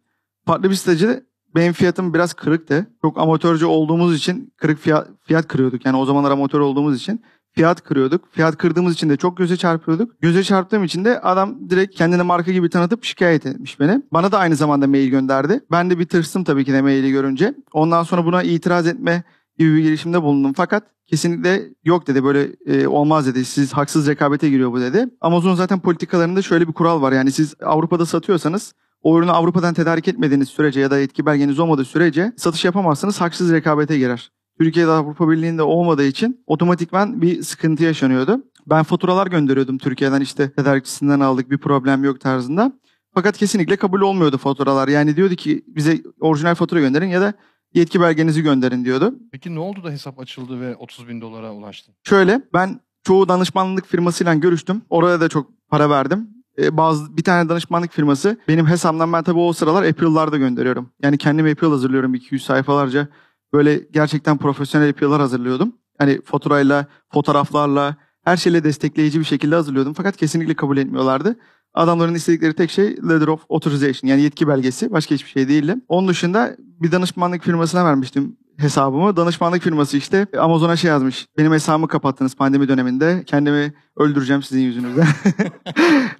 Farklı 0.47 0.71
bir 0.71 0.75
satıcı 0.75 1.25
benim 1.55 1.73
fiyatım 1.73 2.15
biraz 2.15 2.35
kırıktı. 2.35 2.87
Çok 3.03 3.19
amatörce 3.19 3.67
olduğumuz 3.67 4.17
için 4.17 4.53
kırık 4.57 4.79
fiyat, 4.79 5.09
fiyat 5.21 5.49
kırıyorduk. 5.49 5.87
Yani 5.87 5.97
o 5.97 6.05
zamanlar 6.05 6.31
amatör 6.31 6.61
olduğumuz 6.61 6.97
için 6.97 7.23
fiyat 7.53 7.85
kırıyorduk. 7.85 8.29
Fiyat 8.33 8.57
kırdığımız 8.57 8.95
için 8.95 9.11
de 9.11 9.17
çok 9.17 9.37
göze 9.37 9.57
çarpıyorduk. 9.57 10.23
Göze 10.23 10.45
çarptığım 10.45 10.85
için 10.85 11.05
de 11.05 11.21
adam 11.21 11.71
direkt 11.71 11.95
kendini 11.95 12.23
marka 12.23 12.53
gibi 12.53 12.71
tanıtıp 12.71 13.05
şikayet 13.05 13.47
etmiş 13.47 13.81
beni. 13.81 14.03
Bana 14.13 14.33
da 14.33 14.39
aynı 14.39 14.57
zamanda 14.57 14.87
mail 14.87 15.09
gönderdi. 15.09 15.61
Ben 15.71 15.91
de 15.91 15.99
bir 15.99 16.07
tırstım 16.07 16.45
tabii 16.45 16.65
ki 16.65 16.73
de 16.73 16.83
maili 16.83 17.11
görünce. 17.11 17.55
Ondan 17.73 18.03
sonra 18.03 18.25
buna 18.25 18.43
itiraz 18.43 18.87
etme 18.87 19.23
gibi 19.59 19.77
bir 19.77 19.83
girişimde 19.83 20.23
bulundum. 20.23 20.53
Fakat 20.57 20.83
kesinlikle 21.07 21.63
yok 21.85 22.07
dedi 22.07 22.25
böyle 22.25 22.49
e, 22.67 22.87
olmaz 22.87 23.27
dedi. 23.27 23.45
Siz 23.45 23.73
haksız 23.73 24.07
rekabete 24.09 24.51
giriyor 24.51 24.73
bu 24.73 24.81
dedi. 24.81 25.07
Amazon 25.21 25.55
zaten 25.55 25.81
politikalarında 25.81 26.43
şöyle 26.43 26.69
bir 26.69 26.73
kural 26.73 27.03
var. 27.03 27.13
Yani 27.13 27.33
siz 27.33 27.55
Avrupa'da 27.63 28.07
satıyorsanız 28.07 28.75
o 29.03 29.19
ürünü 29.19 29.31
Avrupa'dan 29.31 29.75
tedarik 29.75 30.09
etmediğiniz 30.09 30.49
sürece 30.49 30.81
ya 30.81 30.91
da 30.91 30.99
yetki 30.99 31.27
belgeniz 31.27 31.59
olmadığı 31.59 31.85
sürece 31.85 32.33
satış 32.37 32.65
yapamazsınız. 32.65 33.21
Haksız 33.21 33.53
rekabete 33.53 33.99
girer. 33.99 34.31
Türkiye'de 34.61 34.91
Avrupa 34.91 35.31
Birliği'nde 35.31 35.63
olmadığı 35.63 36.05
için 36.05 36.45
otomatikman 36.47 37.23
bir 37.23 37.43
sıkıntı 37.43 37.85
yaşanıyordu. 37.85 38.45
Ben 38.67 38.83
faturalar 38.83 39.27
gönderiyordum 39.27 39.79
Türkiye'den 39.79 40.21
işte 40.21 40.53
tedarikçisinden 40.53 41.21
aldık 41.21 41.51
bir 41.51 41.59
problem 41.59 42.05
yok 42.05 42.21
tarzında. 42.21 42.73
Fakat 43.15 43.39
kesinlikle 43.39 43.77
kabul 43.77 44.01
olmuyordu 44.01 44.39
faturalar. 44.39 44.89
Yani 44.89 45.17
diyordu 45.17 45.35
ki 45.35 45.65
bize 45.67 46.03
orijinal 46.21 46.55
fatura 46.55 46.81
gönderin 46.81 47.07
ya 47.07 47.21
da 47.21 47.33
yetki 47.75 48.01
belgenizi 48.01 48.43
gönderin 48.43 48.85
diyordu. 48.85 49.15
Peki 49.33 49.55
ne 49.55 49.59
oldu 49.59 49.85
da 49.85 49.91
hesap 49.91 50.21
açıldı 50.21 50.61
ve 50.61 50.77
30 50.77 51.09
bin 51.09 51.21
dolara 51.21 51.53
ulaştın? 51.53 51.95
Şöyle 52.05 52.43
ben 52.55 52.81
çoğu 53.05 53.29
danışmanlık 53.29 53.87
firmasıyla 53.87 54.35
görüştüm. 54.35 54.83
Oraya 54.91 55.21
da 55.21 55.29
çok 55.29 55.69
para 55.69 55.91
verdim. 55.91 56.29
Ee, 56.59 56.77
bazı 56.77 57.17
bir 57.17 57.25
tane 57.25 57.49
danışmanlık 57.49 57.93
firması 57.93 58.37
benim 58.49 58.67
hesabımdan 58.67 59.13
ben 59.13 59.23
tabii 59.23 59.39
o 59.39 59.53
sıralar 59.53 59.83
April'larda 59.83 60.37
gönderiyorum. 60.37 60.91
Yani 61.03 61.19
kendim 61.19 61.47
April 61.47 61.69
hazırlıyorum 61.69 62.15
200 62.15 62.45
sayfalarca. 62.45 63.09
Böyle 63.53 63.81
gerçekten 63.93 64.39
profesyonel 64.39 64.89
April'lar 64.89 65.21
hazırlıyordum. 65.21 65.73
Hani 65.99 66.21
faturayla, 66.25 66.87
fotoğraflarla, 67.13 67.97
her 68.25 68.37
şeyle 68.37 68.65
destekleyici 68.65 69.21
bir 69.21 69.25
şekilde 69.25 69.55
hazırlıyordum. 69.55 69.93
Fakat 69.93 70.17
kesinlikle 70.17 70.55
kabul 70.55 70.77
etmiyorlardı. 70.77 71.37
Adamların 71.75 72.15
istedikleri 72.15 72.55
tek 72.55 72.71
şey 72.71 72.97
letter 72.97 73.29
of 73.29 73.45
authorization 73.51 74.11
yani 74.11 74.23
yetki 74.23 74.49
belgesi. 74.49 74.93
Başka 74.93 75.15
hiçbir 75.15 75.31
şey 75.31 75.49
değildi. 75.49 75.77
Onun 75.89 76.09
dışında 76.09 76.57
bir 76.59 76.93
danışmanlık 76.93 77.43
firmasına 77.43 77.85
vermiştim 77.85 78.37
hesabımı. 78.61 79.17
Danışmanlık 79.17 79.63
firması 79.63 79.97
işte 79.97 80.27
Amazon'a 80.39 80.77
şey 80.77 80.91
yazmış. 80.91 81.27
Benim 81.39 81.53
hesabımı 81.53 81.89
kapattınız 81.89 82.37
pandemi 82.37 82.69
döneminde. 82.69 83.23
Kendimi 83.27 83.73
öldüreceğim 83.97 84.43
sizin 84.43 84.61
yüzünüzden. 84.61 85.07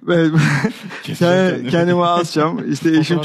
Kendimi 1.69 2.05
asacağım. 2.05 2.71
İşte 2.71 2.97
eşim, 2.97 3.19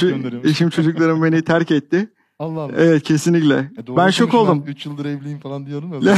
eşim 0.44 0.70
çocuklarım 0.70 1.22
beni 1.22 1.42
terk 1.42 1.70
etti. 1.70 2.08
Allah 2.38 2.60
Allah. 2.60 2.72
Evet 2.76 3.02
kesinlikle. 3.02 3.54
E 3.54 3.96
ben 3.96 4.10
şok 4.10 4.34
oldum. 4.34 4.64
3 4.66 4.86
yıldır 4.86 5.04
evliyim 5.04 5.38
falan 5.38 5.66
diyorum 5.66 5.92
ya. 6.02 6.14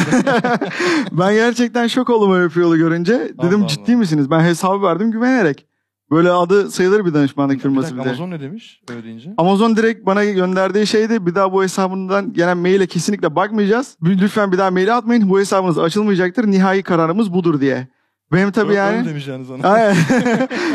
ben 1.12 1.34
gerçekten 1.34 1.86
şok 1.86 2.10
oldum 2.10 2.32
öyle 2.32 2.60
yolu 2.60 2.76
görünce. 2.76 3.32
Dedim 3.42 3.60
Allah 3.60 3.68
ciddi 3.68 3.92
Allah. 3.92 3.98
misiniz? 3.98 4.30
Ben 4.30 4.40
hesabı 4.40 4.82
verdim 4.82 5.10
güvenerek. 5.10 5.66
Böyle 6.10 6.30
adı 6.30 6.70
sayılır 6.70 7.04
bir 7.04 7.14
danışmanlık 7.14 7.56
Bir 7.56 7.62
firması 7.62 7.84
dakika, 7.84 8.00
bir 8.00 8.04
de. 8.04 8.08
Amazon 8.08 8.30
ne 8.30 8.40
demiş 8.40 8.82
öyle 8.90 9.04
deyince? 9.04 9.34
Amazon 9.36 9.76
direkt 9.76 10.06
bana 10.06 10.24
gönderdiği 10.24 10.86
şeydi 10.86 11.26
bir 11.26 11.34
daha 11.34 11.52
bu 11.52 11.62
hesabından 11.62 12.32
gelen 12.32 12.58
maile 12.58 12.86
kesinlikle 12.86 13.36
bakmayacağız. 13.36 13.96
Lütfen 14.02 14.52
bir 14.52 14.58
daha 14.58 14.70
mail 14.70 14.96
atmayın. 14.96 15.30
Bu 15.30 15.40
hesabınız 15.40 15.78
açılmayacaktır. 15.78 16.46
Nihai 16.46 16.82
kararımız 16.82 17.32
budur 17.32 17.60
diye. 17.60 17.88
Benim 18.32 18.52
tabii 18.52 18.68
Öyle 18.68 18.78
yani 18.78 19.08
demiş 19.08 19.26
yani 19.26 19.44
sana. 19.44 19.94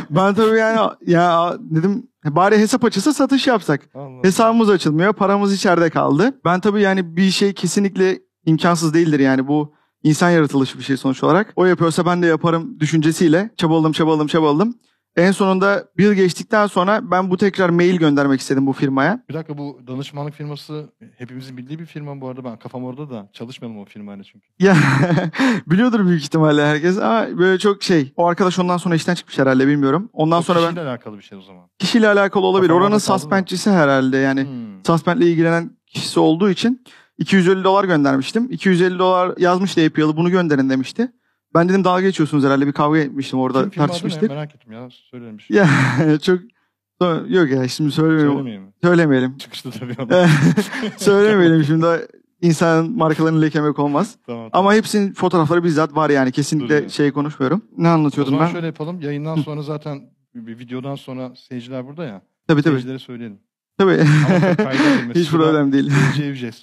Ben 0.10 0.34
tabii 0.34 0.58
yani 0.58 0.90
ya 1.08 1.54
dedim 1.60 2.08
bari 2.26 2.58
hesap 2.58 2.86
açılsa 2.86 3.14
satış 3.14 3.48
yapsak. 3.48 3.90
Allah. 3.96 4.24
Hesabımız 4.24 4.70
açılmıyor. 4.70 5.14
Paramız 5.14 5.54
içeride 5.54 5.90
kaldı. 5.90 6.40
Ben 6.46 6.60
tabii 6.60 6.82
yani 6.82 7.18
bir 7.18 7.32
şey 7.32 7.54
kesinlikle 7.54 8.20
imkansız 8.46 8.94
değildir 8.94 9.20
yani 9.20 9.48
bu 9.48 9.74
insan 10.04 10.30
yaratılışı 10.30 10.78
bir 10.78 10.84
şey 10.84 10.98
sonuç 10.98 11.24
olarak. 11.24 11.54
O 11.56 11.66
yapıyorsa 11.66 12.06
ben 12.06 12.22
de 12.22 12.28
yaparım 12.28 12.80
düşüncesiyle 12.80 13.50
çabaladım 13.58 13.92
çabaladım 13.92 14.28
çabaladım. 14.28 14.76
En 15.16 15.32
sonunda 15.32 15.86
bir 15.98 16.04
yıl 16.04 16.14
geçtikten 16.14 16.68
sonra 16.68 17.12
ben 17.12 17.30
bu 17.32 17.38
tekrar 17.38 17.70
mail 17.70 17.96
göndermek 17.96 18.42
istedim 18.42 18.68
bu 18.68 18.74
firmaya. 18.74 19.24
Bir 19.30 19.34
dakika 19.34 19.58
bu 19.58 19.80
danışmanlık 19.88 20.34
firması 20.34 20.90
hepimizin 21.18 21.58
bildiği 21.58 21.80
bir 21.80 21.86
firma 21.86 22.22
bu 22.22 22.28
arada 22.28 22.44
ben 22.44 22.58
kafam 22.60 22.84
orada 22.84 23.10
da 23.10 23.30
çalışmayalım 23.34 23.82
o 23.82 23.86
firmayla 23.86 24.24
çünkü. 24.24 24.48
Ya 24.60 24.76
biliyordur 25.68 26.06
büyük 26.06 26.22
ihtimalle 26.24 26.66
herkes 26.66 26.98
ama 26.98 27.38
böyle 27.38 27.60
çok 27.60 27.84
şey. 27.84 28.14
O 28.16 28.28
arkadaş 28.28 28.60
ondan 28.60 28.78
sonra 28.78 28.96
işten 28.96 29.16
çıkmış 29.16 29.40
herhalde 29.40 29.68
bilmiyorum. 29.68 30.10
Ondan 30.14 30.40
O 30.40 30.42
sonra 30.42 30.60
ben 30.60 30.68
kişiyle 30.70 30.90
alakalı 30.90 31.18
bir 31.18 31.24
şey 31.24 31.38
o 31.38 31.42
zaman. 31.42 31.70
kişiyle 31.80 32.08
alakalı 32.08 32.46
olabilir. 32.46 32.70
Kafam 32.70 32.84
Oranın 32.84 32.98
suspendçisi 32.98 33.70
herhalde 33.70 34.18
yani. 34.18 34.44
Hmm. 34.44 34.86
Suspend'le 34.86 35.22
ilgilenen 35.22 35.72
kişisi 35.88 36.20
olduğu 36.20 36.50
için 36.50 36.84
250 37.18 37.64
dolar 37.64 37.84
göndermiştim. 37.84 38.48
250 38.52 39.00
dolar 39.00 39.38
yazmıştı 39.38 39.82
APL'ı 39.86 40.18
bunu 40.18 40.30
gönderin 40.30 40.70
demişti. 40.70 41.12
Ben 41.56 41.70
dedim 41.70 41.84
dalga 41.84 42.02
geçiyorsunuz 42.02 42.44
herhalde 42.44 42.68
bir 42.68 42.72
kavga 42.72 42.98
etmiştim 42.98 43.40
orada 43.40 43.60
Kim 43.60 43.68
adı 43.68 43.70
ne? 43.70 43.76
tartışmıştık. 43.76 44.30
Merak 44.30 44.56
ettim 44.56 44.72
ya 44.72 44.90
söylemiş. 44.90 45.50
Ya 45.50 45.68
çok 46.22 46.40
yok 47.28 47.52
ya 47.52 47.68
şimdi 47.68 48.02
mi? 48.02 48.74
Söylemeyelim. 48.84 49.38
Çıkışta 49.38 49.72
tabii 49.72 49.96
ama. 49.98 50.28
söylemeyelim 50.98 51.64
şimdi 51.64 51.86
insanın 52.42 52.98
markalarını 52.98 53.42
lekemek 53.42 53.80
olmaz. 53.80 54.18
tamam, 54.26 54.50
tamam. 54.50 54.66
Ama 54.66 54.74
hepsinin 54.74 55.14
fotoğrafları 55.14 55.64
bizzat 55.64 55.96
var 55.96 56.10
yani 56.10 56.32
kesinlikle 56.32 56.76
Duruyor. 56.76 56.90
şey 56.90 57.12
konuşmuyorum. 57.12 57.62
Ne 57.78 57.88
o 57.88 57.92
anlatıyordum 57.92 58.34
zaman 58.34 58.48
ben? 58.48 58.52
şöyle 58.52 58.66
yapalım. 58.68 59.02
Yayından 59.02 59.36
sonra 59.36 59.62
zaten 59.62 60.02
bir 60.36 60.60
videodan 60.60 60.96
sonra 60.96 61.36
seyirciler 61.36 61.88
burada 61.88 62.06
ya. 62.06 62.22
Tabii 62.48 62.62
tabii. 62.62 62.74
Seyircilere 62.74 63.00
söyleyelim. 63.00 63.40
Tabii. 63.78 64.04
Hiç 65.16 65.30
problem 65.30 65.74
değil. 65.74 65.92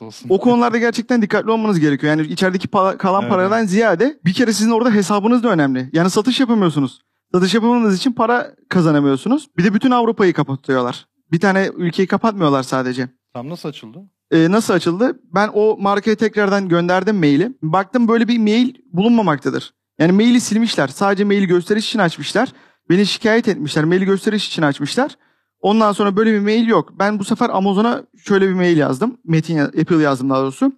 Olsun. 0.00 0.26
O 0.28 0.40
konularda 0.40 0.78
gerçekten 0.78 1.22
dikkatli 1.22 1.50
olmanız 1.50 1.80
gerekiyor. 1.80 2.10
Yani 2.16 2.26
içerideki 2.26 2.68
pa- 2.68 2.96
kalan 2.98 3.20
Evet. 3.22 3.30
paradan 3.32 3.66
ziyade 3.66 4.18
bir 4.24 4.32
kere 4.32 4.52
sizin 4.52 4.70
orada 4.70 4.90
hesabınız 4.90 5.42
da 5.42 5.48
önemli. 5.48 5.90
Yani 5.92 6.10
satış 6.10 6.40
yapamıyorsunuz. 6.40 7.00
Satış 7.34 7.54
yapamadığınız 7.54 7.96
için 7.96 8.12
para 8.12 8.50
kazanamıyorsunuz. 8.68 9.48
Bir 9.58 9.64
de 9.64 9.74
bütün 9.74 9.90
Avrupa'yı 9.90 10.32
kapatıyorlar. 10.32 11.06
Bir 11.32 11.40
tane 11.40 11.70
ülkeyi 11.76 12.08
kapatmıyorlar 12.08 12.62
sadece. 12.62 13.08
Tam 13.34 13.48
nasıl 13.48 13.68
açıldı? 13.68 13.98
Ee, 14.30 14.50
nasıl 14.50 14.74
açıldı? 14.74 15.20
Ben 15.34 15.50
o 15.54 15.76
markaya 15.80 16.16
tekrardan 16.16 16.68
gönderdim 16.68 17.16
maili. 17.16 17.52
Baktım 17.62 18.08
böyle 18.08 18.28
bir 18.28 18.38
mail 18.38 18.74
bulunmamaktadır. 18.92 19.74
Yani 19.98 20.12
maili 20.12 20.40
silmişler. 20.40 20.88
Sadece 20.88 21.24
maili 21.24 21.46
gösteriş 21.46 21.88
için 21.88 21.98
açmışlar. 21.98 22.48
Beni 22.90 23.06
şikayet 23.06 23.48
etmişler. 23.48 23.84
Maili 23.84 24.04
gösteriş 24.04 24.48
için 24.48 24.62
açmışlar. 24.62 25.16
Ondan 25.60 25.92
sonra 25.92 26.16
böyle 26.16 26.32
bir 26.32 26.40
mail 26.40 26.66
yok. 26.66 26.92
Ben 26.98 27.18
bu 27.18 27.24
sefer 27.24 27.50
Amazon'a 27.50 28.02
şöyle 28.24 28.48
bir 28.48 28.54
mail 28.54 28.76
yazdım. 28.76 29.18
Metin 29.24 29.58
Apple 29.58 30.02
yazdım 30.02 30.30
daha 30.30 30.42
doğrusu. 30.42 30.72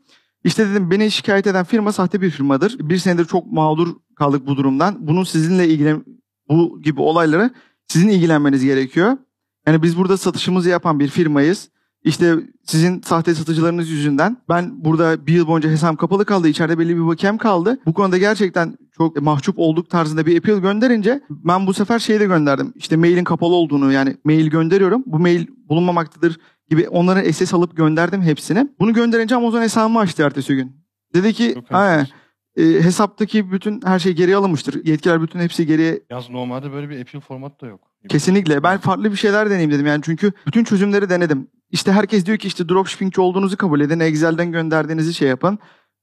İşte 0.45 0.69
dedim 0.69 0.91
beni 0.91 1.11
şikayet 1.11 1.47
eden 1.47 1.65
firma 1.65 1.93
sahte 1.93 2.21
bir 2.21 2.31
firmadır. 2.31 2.77
Bir 2.79 2.99
senedir 2.99 3.25
çok 3.25 3.53
mağdur 3.53 3.89
kaldık 4.17 4.47
bu 4.47 4.57
durumdan. 4.57 5.07
Bunun 5.07 5.25
sizinle 5.25 5.69
ilgilen 5.69 6.05
bu 6.49 6.83
gibi 6.83 7.01
olaylara 7.01 7.51
sizin 7.89 8.09
ilgilenmeniz 8.09 8.65
gerekiyor. 8.65 9.17
Yani 9.67 9.83
biz 9.83 9.97
burada 9.97 10.17
satışımızı 10.17 10.69
yapan 10.69 11.01
bir 11.01 11.09
firmayız. 11.09 11.69
İşte 12.05 12.35
sizin 12.65 13.01
sahte 13.01 13.35
satıcılarınız 13.35 13.89
yüzünden 13.91 14.37
ben 14.49 14.85
burada 14.85 15.27
bir 15.27 15.33
yıl 15.33 15.47
boyunca 15.47 15.71
hesabım 15.71 15.97
kapalı 15.97 16.25
kaldı. 16.25 16.49
İçeride 16.49 16.79
belli 16.79 16.97
bir 16.97 17.07
bakem 17.07 17.39
kaldı. 17.39 17.79
Bu 17.87 17.93
konuda 17.95 18.19
gerçekten 18.19 18.79
çok 18.97 19.23
mahcup 19.23 19.59
olduk 19.59 19.91
tarzında 19.91 20.27
bir 20.27 20.39
appeal 20.39 20.59
gönderince 20.59 21.21
ben 21.31 21.67
bu 21.67 21.75
sefer 21.75 21.99
şeyi 21.99 22.21
de 22.21 22.25
gönderdim. 22.27 22.73
İşte 22.77 22.97
mailin 22.97 23.25
kapalı 23.25 23.55
olduğunu 23.55 23.93
yani 23.93 24.17
mail 24.25 24.47
gönderiyorum. 24.47 25.03
Bu 25.07 25.19
mail 25.19 25.47
bulunmamaktadır 25.69 26.41
gibi 26.71 26.89
onları 26.89 27.33
SS 27.33 27.55
alıp 27.55 27.77
gönderdim 27.77 28.23
hepsini. 28.23 28.69
Bunu 28.81 28.93
gönderince 28.95 29.35
Amazon 29.37 29.63
hesabımı 29.63 29.99
açtı 29.99 30.23
ertesi 30.23 30.55
gün. 30.57 30.73
Dedi 31.15 31.33
ki 31.33 31.53
Çok 31.55 31.65
"Aynen, 31.71 31.99
enteresan. 32.57 32.81
e, 32.81 32.85
hesaptaki 32.85 33.53
bütün 33.53 33.81
her 33.85 33.99
şey 33.99 34.13
geriye 34.13 34.37
alınmıştır. 34.37 34.85
Yetkiler 34.85 35.23
bütün 35.23 35.39
hepsi 35.41 35.67
geriye 35.67 36.01
Yalnız 36.11 36.31
normalde 36.31 36.73
böyle 36.73 36.91
bir 36.91 37.01
Apple 37.01 37.21
format 37.21 37.61
da 37.61 37.67
yok. 37.67 37.81
Kesinlikle. 38.09 38.63
Ben 38.63 38.79
farklı 38.79 39.11
bir 39.13 39.17
şeyler 39.17 39.47
deneyeyim 39.47 39.71
dedim. 39.71 39.87
Yani 39.87 40.01
çünkü 40.05 40.33
bütün 40.47 40.65
çözümleri 40.65 41.11
denedim. 41.11 41.49
İşte 41.73 41.93
herkes 41.93 42.27
diyor 42.27 42.39
ki 42.39 42.47
işte 42.49 42.69
dropshippingçi 42.69 43.21
olduğunuzu 43.21 43.57
kabul 43.57 43.81
edin. 43.81 44.01
Excel'den 44.01 44.53
gönderdiğinizi 44.53 45.15
şey 45.15 45.29
yapın. 45.29 45.59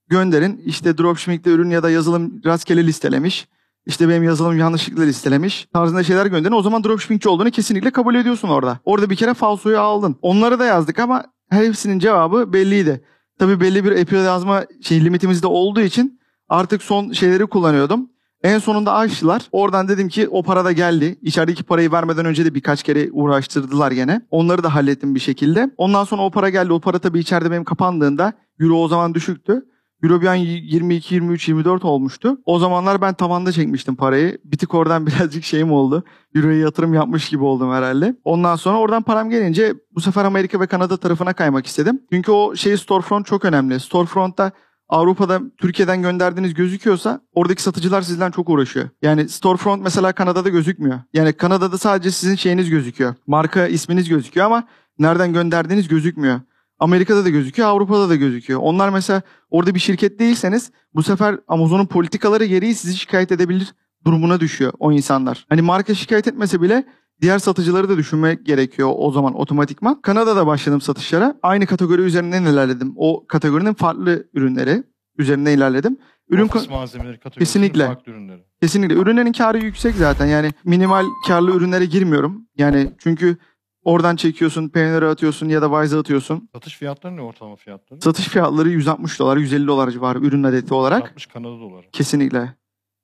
Gönderin. 0.07 0.61
İşte 0.65 0.97
dropshipping'de 0.97 1.49
ürün 1.49 1.69
ya 1.69 1.83
da 1.83 1.89
yazılım 1.89 2.41
rastgele 2.45 2.87
listelemiş. 2.87 3.47
İşte 3.85 4.09
benim 4.09 4.23
yazılım 4.23 4.57
yanlışlıkla 4.57 5.03
listelemiş. 5.03 5.67
Tarzında 5.73 6.03
şeyler 6.03 6.25
gönderin. 6.25 6.53
O 6.53 6.61
zaman 6.61 6.83
dropshippingçi 6.83 7.29
olduğunu 7.29 7.51
kesinlikle 7.51 7.91
kabul 7.91 8.15
ediyorsun 8.15 8.47
orada. 8.47 8.79
Orada 8.85 9.09
bir 9.09 9.15
kere 9.15 9.33
falsoyu 9.33 9.79
aldın. 9.79 10.15
Onları 10.21 10.59
da 10.59 10.65
yazdık 10.65 10.99
ama 10.99 11.23
hepsinin 11.49 11.99
cevabı 11.99 12.53
belliydi. 12.53 13.03
Tabii 13.39 13.59
belli 13.59 13.85
bir 13.85 14.01
API 14.01 14.15
yazma 14.15 14.65
şey 14.81 15.05
limitimiz 15.05 15.43
de 15.43 15.47
olduğu 15.47 15.81
için 15.81 16.19
artık 16.49 16.83
son 16.83 17.11
şeyleri 17.11 17.45
kullanıyordum. 17.45 18.09
En 18.43 18.59
sonunda 18.59 18.93
açtılar. 18.93 19.41
Oradan 19.51 19.87
dedim 19.87 20.09
ki 20.09 20.27
o 20.29 20.43
para 20.43 20.65
da 20.65 20.71
geldi. 20.71 21.19
İçerideki 21.21 21.63
parayı 21.63 21.91
vermeden 21.91 22.25
önce 22.25 22.45
de 22.45 22.55
birkaç 22.55 22.83
kere 22.83 23.09
uğraştırdılar 23.11 23.91
gene. 23.91 24.21
Onları 24.31 24.63
da 24.63 24.75
hallettim 24.75 25.15
bir 25.15 25.19
şekilde. 25.19 25.69
Ondan 25.77 26.03
sonra 26.03 26.21
o 26.21 26.31
para 26.31 26.49
geldi. 26.49 26.73
O 26.73 26.79
para 26.79 26.99
tabii 26.99 27.19
içeride 27.19 27.51
benim 27.51 27.63
kapandığında 27.63 28.33
Euro 28.59 28.75
o 28.75 28.87
zaman 28.87 29.13
düşüktü. 29.13 29.65
Euro 30.03 30.21
bir 30.21 30.27
an 30.27 30.35
22, 30.35 31.15
23, 31.15 31.47
24 31.47 31.85
olmuştu. 31.85 32.37
O 32.45 32.59
zamanlar 32.59 33.01
ben 33.01 33.13
tavanda 33.13 33.51
çekmiştim 33.51 33.95
parayı. 33.95 34.37
Bir 34.45 34.57
tık 34.57 34.73
oradan 34.73 35.07
birazcık 35.07 35.43
şeyim 35.43 35.71
oldu. 35.71 36.03
Euro'ya 36.35 36.59
yatırım 36.59 36.93
yapmış 36.93 37.29
gibi 37.29 37.43
oldum 37.43 37.71
herhalde. 37.71 38.15
Ondan 38.23 38.55
sonra 38.55 38.77
oradan 38.77 39.03
param 39.03 39.29
gelince 39.29 39.73
bu 39.95 40.01
sefer 40.01 40.25
Amerika 40.25 40.59
ve 40.59 40.67
Kanada 40.67 40.97
tarafına 40.97 41.33
kaymak 41.33 41.65
istedim. 41.65 42.01
Çünkü 42.11 42.31
o 42.31 42.55
şey 42.55 42.77
storefront 42.77 43.25
çok 43.25 43.45
önemli. 43.45 43.79
Storefront'ta 43.79 44.51
Avrupa'da 44.89 45.41
Türkiye'den 45.57 46.01
gönderdiğiniz 46.01 46.53
gözüküyorsa 46.53 47.21
oradaki 47.33 47.63
satıcılar 47.63 48.01
sizden 48.01 48.31
çok 48.31 48.49
uğraşıyor. 48.49 48.89
Yani 49.01 49.29
storefront 49.29 49.83
mesela 49.83 50.13
Kanada'da 50.13 50.49
gözükmüyor. 50.49 50.99
Yani 51.13 51.33
Kanada'da 51.33 51.77
sadece 51.77 52.11
sizin 52.11 52.35
şeyiniz 52.35 52.69
gözüküyor. 52.69 53.15
Marka 53.27 53.67
isminiz 53.67 54.09
gözüküyor 54.09 54.45
ama 54.45 54.63
nereden 54.99 55.33
gönderdiğiniz 55.33 55.87
gözükmüyor. 55.87 56.39
Amerika'da 56.79 57.25
da 57.25 57.29
gözüküyor, 57.29 57.69
Avrupa'da 57.69 58.09
da 58.09 58.15
gözüküyor. 58.15 58.59
Onlar 58.63 58.89
mesela 58.89 59.21
orada 59.49 59.75
bir 59.75 59.79
şirket 59.79 60.19
değilseniz 60.19 60.71
bu 60.93 61.03
sefer 61.03 61.39
Amazon'un 61.47 61.85
politikaları 61.85 62.45
gereği 62.45 62.75
sizi 62.75 62.97
şikayet 62.97 63.31
edebilir 63.31 63.73
durumuna 64.05 64.39
düşüyor 64.39 64.73
o 64.79 64.91
insanlar. 64.91 65.45
Hani 65.49 65.61
marka 65.61 65.95
şikayet 65.95 66.27
etmese 66.27 66.61
bile 66.61 66.85
diğer 67.21 67.39
satıcıları 67.39 67.89
da 67.89 67.97
düşünmek 67.97 68.45
gerekiyor 68.45 68.91
o 68.95 69.11
zaman 69.11 69.33
otomatikman. 69.39 70.01
Kanada'da 70.01 70.47
başladım 70.47 70.81
satışlara. 70.81 71.39
Aynı 71.43 71.65
kategori 71.65 72.01
üzerinden 72.01 72.43
ilerledim. 72.43 72.93
O 72.95 73.27
kategorinin 73.27 73.73
farklı 73.73 74.27
ürünleri 74.33 74.83
üzerinden 75.17 75.57
ilerledim. 75.57 75.97
Ürün 76.29 76.45
Ofis 76.45 76.69
malzemeleri 76.69 77.19
kategorisinin 77.19 77.45
Kesinlikle. 77.63 77.85
farklı 77.85 78.11
ürünleri. 78.11 78.43
Kesinlikle. 78.61 78.95
Ürünlerin 78.95 79.31
karı 79.31 79.57
yüksek 79.57 79.95
zaten. 79.95 80.25
Yani 80.25 80.51
minimal 80.63 81.05
karlı 81.27 81.51
ürünlere 81.55 81.85
girmiyorum. 81.85 82.47
Yani 82.57 82.91
çünkü 82.99 83.37
oradan 83.83 84.15
çekiyorsun, 84.15 84.69
peyniri 84.69 85.05
atıyorsun 85.05 85.49
ya 85.49 85.61
da 85.61 85.69
Wise'a 85.69 85.99
atıyorsun. 85.99 86.49
Satış 86.53 86.77
fiyatları 86.77 87.15
ne 87.15 87.21
ortalama 87.21 87.55
fiyatları? 87.55 88.01
Satış 88.01 88.27
fiyatları 88.27 88.69
160 88.69 89.19
dolar, 89.19 89.37
150 89.37 89.67
dolar 89.67 89.91
civarı 89.91 90.19
ürün 90.19 90.43
adeti 90.43 90.73
olarak. 90.73 91.01
60 91.01 91.25
Kanada 91.25 91.59
doları. 91.59 91.85
Kesinlikle. 91.91 92.55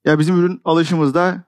Ya 0.05 0.19
bizim 0.19 0.36
ürün 0.36 0.62
alışımızda 0.65 1.43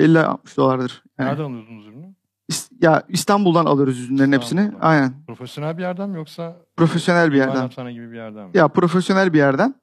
50-60 0.00 0.56
dolardır. 0.56 1.02
Yani 1.18 1.28
Nereden 1.28 1.44
alıyordunuz 1.44 1.86
ürünü? 1.86 2.14
İs- 2.52 2.70
ya 2.82 3.02
İstanbul'dan 3.08 3.64
alıyoruz 3.66 4.00
ürünlerin 4.00 4.32
hepsini. 4.32 4.60
İstanbul'dan. 4.60 4.86
Aynen. 4.88 5.14
Profesyonel 5.26 5.76
bir 5.78 5.82
yerden 5.82 6.10
mi 6.10 6.16
yoksa 6.16 6.56
Profesyonel 6.76 7.32
bir 7.32 7.36
yerden. 7.36 7.68
gibi 7.92 8.10
bir 8.12 8.16
yerden 8.16 8.44
mi? 8.44 8.50
Ya 8.54 8.68
profesyonel 8.68 9.32
bir 9.32 9.38
yerden. 9.38 9.74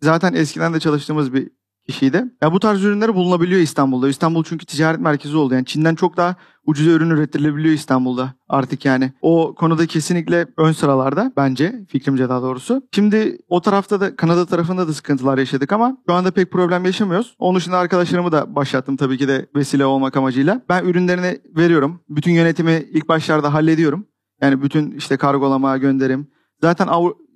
Zaten 0.00 0.32
eskiden 0.34 0.74
de 0.74 0.80
çalıştığımız 0.80 1.32
bir 1.32 1.50
kişiydi. 1.86 2.24
Ya 2.42 2.52
bu 2.52 2.60
tarz 2.60 2.84
ürünler 2.84 3.14
bulunabiliyor 3.14 3.60
İstanbul'da. 3.60 4.08
İstanbul 4.08 4.44
çünkü 4.44 4.66
ticaret 4.66 5.00
merkezi 5.00 5.36
oldu. 5.36 5.54
Yani 5.54 5.66
Çin'den 5.66 5.94
çok 5.94 6.16
daha 6.16 6.36
ucuz 6.66 6.86
ürün 6.86 7.10
üretilebiliyor 7.10 7.74
İstanbul'da 7.74 8.34
artık 8.48 8.84
yani. 8.84 9.12
O 9.22 9.54
konuda 9.54 9.86
kesinlikle 9.86 10.46
ön 10.56 10.72
sıralarda 10.72 11.32
bence 11.36 11.84
fikrimce 11.88 12.28
daha 12.28 12.42
doğrusu. 12.42 12.82
Şimdi 12.94 13.38
o 13.48 13.60
tarafta 13.60 14.00
da 14.00 14.16
Kanada 14.16 14.46
tarafında 14.46 14.88
da 14.88 14.92
sıkıntılar 14.92 15.38
yaşadık 15.38 15.72
ama 15.72 15.96
şu 16.08 16.14
anda 16.14 16.30
pek 16.30 16.50
problem 16.50 16.84
yaşamıyoruz. 16.84 17.34
Onun 17.38 17.56
dışında 17.56 17.78
arkadaşlarımı 17.78 18.32
da 18.32 18.54
başlattım 18.54 18.96
tabii 18.96 19.18
ki 19.18 19.28
de 19.28 19.46
vesile 19.56 19.84
olmak 19.84 20.16
amacıyla. 20.16 20.62
Ben 20.68 20.84
ürünlerini 20.84 21.38
veriyorum. 21.56 22.00
Bütün 22.08 22.32
yönetimi 22.32 22.84
ilk 22.92 23.08
başlarda 23.08 23.54
hallediyorum. 23.54 24.06
Yani 24.40 24.62
bütün 24.62 24.90
işte 24.90 25.16
kargolama, 25.16 25.76
gönderim. 25.76 26.26
Zaten 26.62 26.88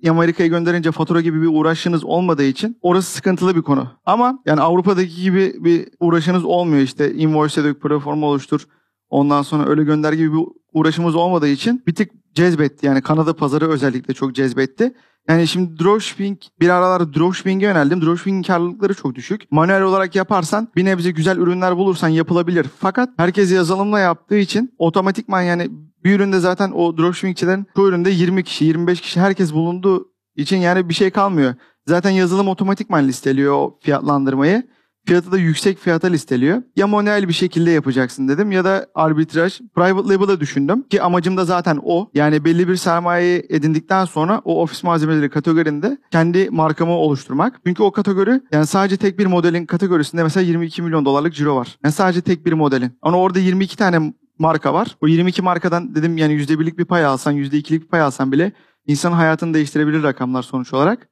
Amerika'ya 0.09 0.49
gönderince 0.49 0.91
fatura 0.91 1.21
gibi 1.21 1.41
bir 1.41 1.47
uğraşınız 1.47 2.03
olmadığı 2.03 2.43
için 2.43 2.77
orası 2.81 3.11
sıkıntılı 3.11 3.55
bir 3.55 3.61
konu. 3.61 3.87
Ama 4.05 4.39
yani 4.45 4.61
Avrupa'daki 4.61 5.21
gibi 5.21 5.53
bir 5.57 5.89
uğraşınız 5.99 6.45
olmuyor 6.45 6.81
işte 6.81 7.13
invoice 7.13 7.63
dök, 7.63 7.81
proforma 7.81 8.27
oluştur. 8.27 8.67
Ondan 9.09 9.41
sonra 9.41 9.69
öyle 9.69 9.83
gönder 9.83 10.13
gibi 10.13 10.33
bir 10.33 10.43
uğraşımız 10.73 11.15
olmadığı 11.15 11.47
için 11.47 11.83
bir 11.87 11.95
tık 11.95 12.11
cezbetti. 12.33 12.85
Yani 12.85 13.01
Kanada 13.01 13.35
pazarı 13.35 13.69
özellikle 13.69 14.13
çok 14.13 14.35
cezbetti. 14.35 14.93
Yani 15.29 15.47
şimdi 15.47 15.79
dropshipping 15.79 16.37
bir 16.59 16.69
aralar 16.69 17.13
dropshipping'e 17.13 17.65
yöneldim. 17.65 18.01
Dropshipping'in 18.01 18.43
karlılıkları 18.43 18.93
çok 18.93 19.15
düşük. 19.15 19.51
Manuel 19.51 19.81
olarak 19.81 20.15
yaparsan 20.15 20.67
bir 20.75 20.85
nebze 20.85 21.11
güzel 21.11 21.37
ürünler 21.37 21.77
bulursan 21.77 22.07
yapılabilir. 22.07 22.67
Fakat 22.79 23.09
herkes 23.17 23.51
yazılımla 23.51 23.99
yaptığı 23.99 24.37
için 24.37 24.73
otomatikman 24.77 25.41
yani 25.41 25.69
bir 26.03 26.15
üründe 26.15 26.39
zaten 26.39 26.71
o 26.71 26.97
dropshippingçilerin 26.97 27.65
çoğu 27.75 27.87
üründe 27.87 28.09
20 28.09 28.43
kişi, 28.43 28.65
25 28.65 29.01
kişi 29.01 29.19
herkes 29.19 29.53
bulunduğu 29.53 30.11
için 30.35 30.57
yani 30.57 30.89
bir 30.89 30.93
şey 30.93 31.11
kalmıyor. 31.11 31.55
Zaten 31.87 32.09
yazılım 32.09 32.47
otomatikman 32.47 33.07
listeliyor 33.07 33.53
o 33.55 33.79
fiyatlandırmayı. 33.81 34.63
Fiyatı 35.07 35.31
da 35.31 35.37
yüksek 35.37 35.77
fiyata 35.77 36.07
listeliyor. 36.07 36.61
Ya 36.75 36.87
manuel 36.87 37.27
bir 37.27 37.33
şekilde 37.33 37.71
yapacaksın 37.71 38.27
dedim 38.27 38.51
ya 38.51 38.65
da 38.65 38.87
arbitraj. 38.95 39.59
Private 39.75 40.13
label'ı 40.13 40.39
düşündüm 40.39 40.83
ki 40.83 41.01
amacım 41.01 41.37
da 41.37 41.45
zaten 41.45 41.79
o. 41.83 42.09
Yani 42.13 42.45
belli 42.45 42.67
bir 42.67 42.75
sermaye 42.75 43.45
edindikten 43.49 44.05
sonra 44.05 44.41
o 44.45 44.61
ofis 44.61 44.83
malzemeleri 44.83 45.29
kategorinde 45.29 45.97
kendi 46.11 46.49
markamı 46.49 46.91
oluşturmak. 46.91 47.61
Çünkü 47.65 47.83
o 47.83 47.91
kategori 47.91 48.41
yani 48.51 48.65
sadece 48.67 48.97
tek 48.97 49.19
bir 49.19 49.25
modelin 49.25 49.65
kategorisinde 49.65 50.23
mesela 50.23 50.43
22 50.43 50.81
milyon 50.81 51.05
dolarlık 51.05 51.33
ciro 51.33 51.55
var. 51.55 51.77
Yani 51.83 51.91
sadece 51.91 52.21
tek 52.21 52.45
bir 52.45 52.53
modelin. 52.53 52.97
Ama 53.01 53.17
orada 53.17 53.39
22 53.39 53.77
tane 53.77 54.13
marka 54.39 54.73
var. 54.73 54.97
O 55.01 55.07
22 55.07 55.41
markadan 55.41 55.95
dedim 55.95 56.17
yani 56.17 56.33
%1'lik 56.33 56.77
bir 56.77 56.85
pay 56.85 57.05
alsan, 57.05 57.35
%2'lik 57.35 57.81
bir 57.83 57.87
pay 57.87 58.01
alsan 58.01 58.31
bile 58.31 58.51
insanın 58.85 59.15
hayatını 59.15 59.53
değiştirebilir 59.53 60.03
rakamlar 60.03 60.41
sonuç 60.43 60.73
olarak. 60.73 61.09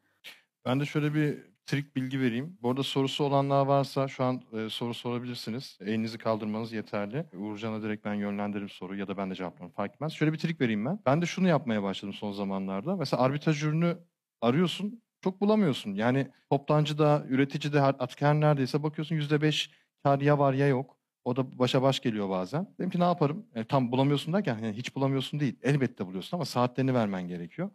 Ben 0.65 0.79
de 0.79 0.85
şöyle 0.85 1.13
bir 1.13 1.37
trik 1.65 1.95
bilgi 1.95 2.19
vereyim. 2.19 2.57
Bu 2.61 2.69
arada 2.69 2.83
sorusu 2.83 3.23
olanlar 3.23 3.65
varsa 3.65 4.07
şu 4.07 4.23
an 4.23 4.41
e, 4.53 4.69
soru 4.69 4.93
sorabilirsiniz. 4.93 5.77
Elinizi 5.81 6.17
kaldırmanız 6.17 6.73
yeterli. 6.73 7.25
Uğurcan'a 7.37 7.81
direkt 7.81 8.05
ben 8.05 8.13
yönlendiririm 8.13 8.69
soruyu 8.69 8.99
ya 8.99 9.07
da 9.07 9.17
ben 9.17 9.29
de 9.31 9.35
cevaplarım 9.35 9.71
fark 9.71 9.93
etmez. 9.93 10.13
Şöyle 10.13 10.33
bir 10.33 10.37
trik 10.37 10.61
vereyim 10.61 10.85
ben. 10.85 10.99
Ben 11.05 11.21
de 11.21 11.25
şunu 11.25 11.47
yapmaya 11.47 11.83
başladım 11.83 12.13
son 12.13 12.31
zamanlarda. 12.31 12.95
Mesela 12.95 13.23
arbitraj 13.23 13.63
ürünü 13.63 13.97
arıyorsun 14.41 15.01
çok 15.23 15.41
bulamıyorsun. 15.41 15.93
Yani 15.93 16.27
toptancıda, 16.49 17.25
üreticide 17.29 17.81
her- 17.81 17.95
artık 17.99 18.21
her 18.21 18.33
neredeyse 18.35 18.83
bakıyorsun 18.83 19.15
%5 19.15 19.71
kar 20.03 20.19
ya 20.21 20.39
var 20.39 20.53
ya 20.53 20.67
yok. 20.67 20.94
O 21.25 21.35
da 21.35 21.59
başa 21.59 21.81
baş 21.81 21.99
geliyor 21.99 22.29
bazen. 22.29 22.67
Dedim 22.79 22.89
ki 22.89 22.99
ne 22.99 23.03
yaparım? 23.03 23.45
E, 23.55 23.63
tam 23.63 23.91
bulamıyorsun 23.91 24.33
derken 24.33 24.59
yani 24.63 24.77
hiç 24.77 24.95
bulamıyorsun 24.95 25.39
değil. 25.39 25.59
Elbette 25.63 26.05
buluyorsun 26.07 26.37
ama 26.37 26.45
saatlerini 26.45 26.93
vermen 26.93 27.27
gerekiyor. 27.27 27.69